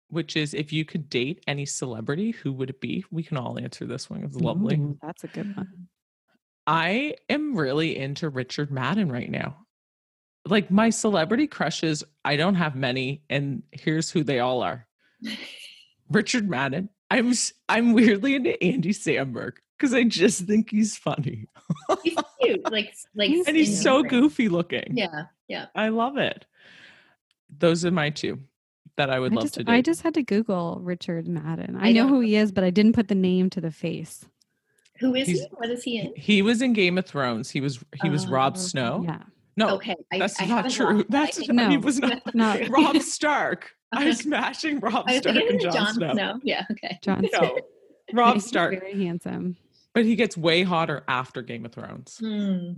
[0.09, 3.05] which is if you could date any celebrity, who would it be?
[3.11, 4.23] We can all answer this one.
[4.23, 4.75] It's lovely.
[4.75, 5.87] Ooh, that's a good one.
[6.67, 9.65] I am really into Richard Madden right now.
[10.45, 14.87] Like my celebrity crushes, I don't have many, and here's who they all are.
[16.09, 16.89] Richard Madden.
[17.11, 17.33] I'm
[17.67, 21.47] I'm weirdly into Andy Samberg because I just think he's funny
[22.03, 22.71] He's cute.
[22.71, 24.93] Like like and he's so goofy looking.
[24.95, 25.23] Yeah.
[25.47, 25.65] Yeah.
[25.75, 26.45] I love it.
[27.57, 28.39] Those are my two
[28.99, 29.71] that I would I love just, to do.
[29.71, 31.75] I just had to Google Richard Madden.
[31.75, 33.71] I, I know don't- who he is, but I didn't put the name to the
[33.71, 34.25] face.
[34.99, 35.45] Who is He's- he?
[35.53, 36.13] What is he in?
[36.15, 37.49] He was in Game of Thrones.
[37.49, 39.01] He was he was Robb Oh, Snow.
[39.05, 39.23] Yeah.
[39.57, 39.95] No, okay.
[40.11, 40.99] I, that's I not haven't true.
[40.99, 41.69] I That's No.
[41.69, 43.71] he was not Not Robb Stark.
[43.91, 44.07] I Okay.
[44.09, 46.13] was smashing Robb I was Stark and Jon Jon Snow.
[46.13, 46.39] Snow.
[46.43, 46.65] Yeah.
[46.71, 46.99] Okay.
[47.01, 47.49] John No, Yeah,
[48.13, 48.79] Robb he's Stark.
[48.79, 49.55] Very handsome.
[49.93, 52.17] But he gets way hotter after Game of Thrones.
[52.21, 52.73] Hmm.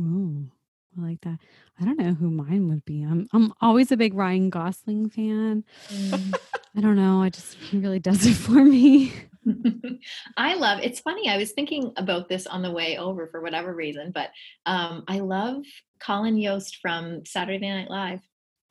[0.00, 0.50] Ooh,
[0.96, 1.38] I like that.
[1.80, 3.02] I don't know who mine would be.
[3.02, 5.64] I'm I'm always a big Ryan Gosling fan.
[5.88, 6.32] Hmm.
[6.76, 7.22] I don't know.
[7.22, 9.12] I just he really does it for me.
[10.36, 11.28] I love it's funny.
[11.28, 14.30] I was thinking about this on the way over for whatever reason, but
[14.66, 15.64] um, I love
[16.00, 18.20] Colin Yost from Saturday Night Live.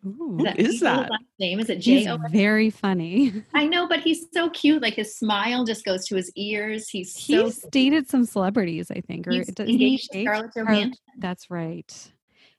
[0.06, 0.36] Ooh.
[0.38, 1.12] Who That- is do you know his that?
[1.12, 2.18] last name is it He's J O?
[2.30, 3.44] very funny.
[3.54, 4.82] I know, but he's so cute.
[4.82, 6.88] Like his smile just goes to his ears.
[6.90, 9.28] He's so He's dated some celebrities, I think.
[9.28, 10.10] Or he's doesn't he engaged?
[10.14, 10.94] Scarlett Or- Johansson.
[11.18, 12.12] That's right.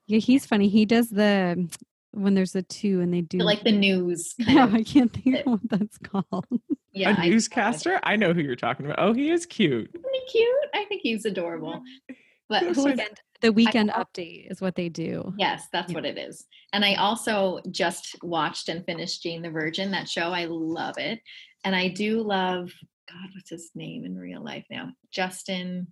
[0.07, 0.68] Yeah, he's funny.
[0.68, 1.70] He does the
[2.12, 4.74] when there's a two and they do like the news kind Yeah, of.
[4.74, 6.47] I can't think of what that's called.
[6.93, 8.01] Yeah, a I- newscaster?
[8.03, 8.99] I know who you're talking about.
[8.99, 9.88] Oh, he is cute.
[9.95, 10.57] Isn't he cute?
[10.74, 11.74] I think he's adorable.
[11.74, 12.14] Mm-hmm.
[12.51, 15.32] But I- Weekend- the weekend al- update is what they do.
[15.38, 15.94] Yes, that's Yeah.
[15.94, 16.46] what it is.
[16.74, 20.30] And I also just watched and finished Jane the Virgin, that show.
[20.32, 21.20] I love it.
[21.64, 22.70] And I do love,
[23.09, 24.92] God, what's his name in real life now?
[25.11, 25.86] Justin,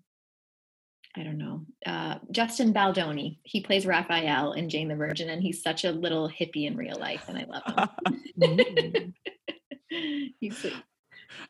[1.16, 3.38] I don't know, uh, Justin Baldoni.
[3.44, 6.98] He plays Rafael in Jane the Virgin, and he's such a little hippie in real
[6.98, 7.90] life, and I love
[8.36, 9.14] him.
[10.40, 10.66] he's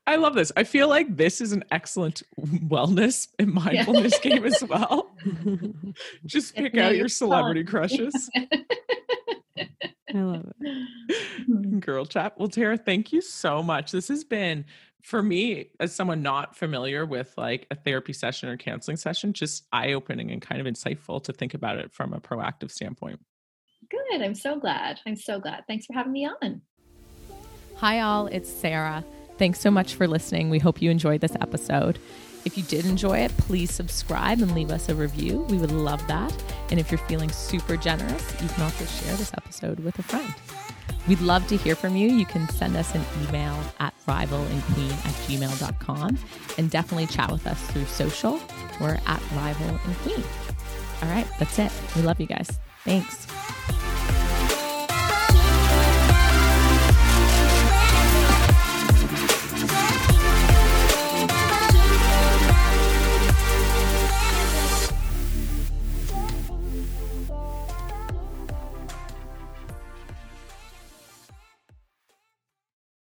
[0.07, 0.53] I love this.
[0.57, 5.14] I feel like this is an excellent wellness and mindfulness game as well.
[6.26, 7.70] Just pick out your your celebrity fun.
[7.70, 8.31] crushes.
[10.14, 10.89] I love it.
[11.47, 11.79] Hmm.
[11.81, 12.39] Girl chat.
[12.39, 13.93] Well, Tara, thank you so much.
[13.93, 14.64] This has been
[15.03, 19.64] for me as someone not familiar with like a therapy session or counseling session, just
[19.72, 23.20] eye-opening and kind of insightful to think about it from a proactive standpoint.
[23.91, 24.22] Good.
[24.22, 24.99] I'm so glad.
[25.07, 25.64] I'm so glad.
[25.66, 26.62] Thanks for having me on.
[27.76, 28.26] Hi, all.
[28.26, 29.05] It's Sarah.
[29.39, 30.51] Thanks so much for listening.
[30.51, 31.99] We hope you enjoyed this episode.
[32.45, 35.43] If you did enjoy it, please subscribe and leave us a review.
[35.49, 36.34] We would love that.
[36.70, 40.34] And if you're feeling super generous, you can also share this episode with a friend.
[41.07, 42.11] We'd love to hear from you.
[42.11, 46.18] You can send us an email at rivalandqueen at gmail.com
[46.59, 48.41] and definitely chat with us through social.
[48.80, 50.22] We're at rival and queen.
[51.03, 51.72] All right, that's it.
[51.97, 52.59] We love you guys.
[52.84, 53.26] Thanks.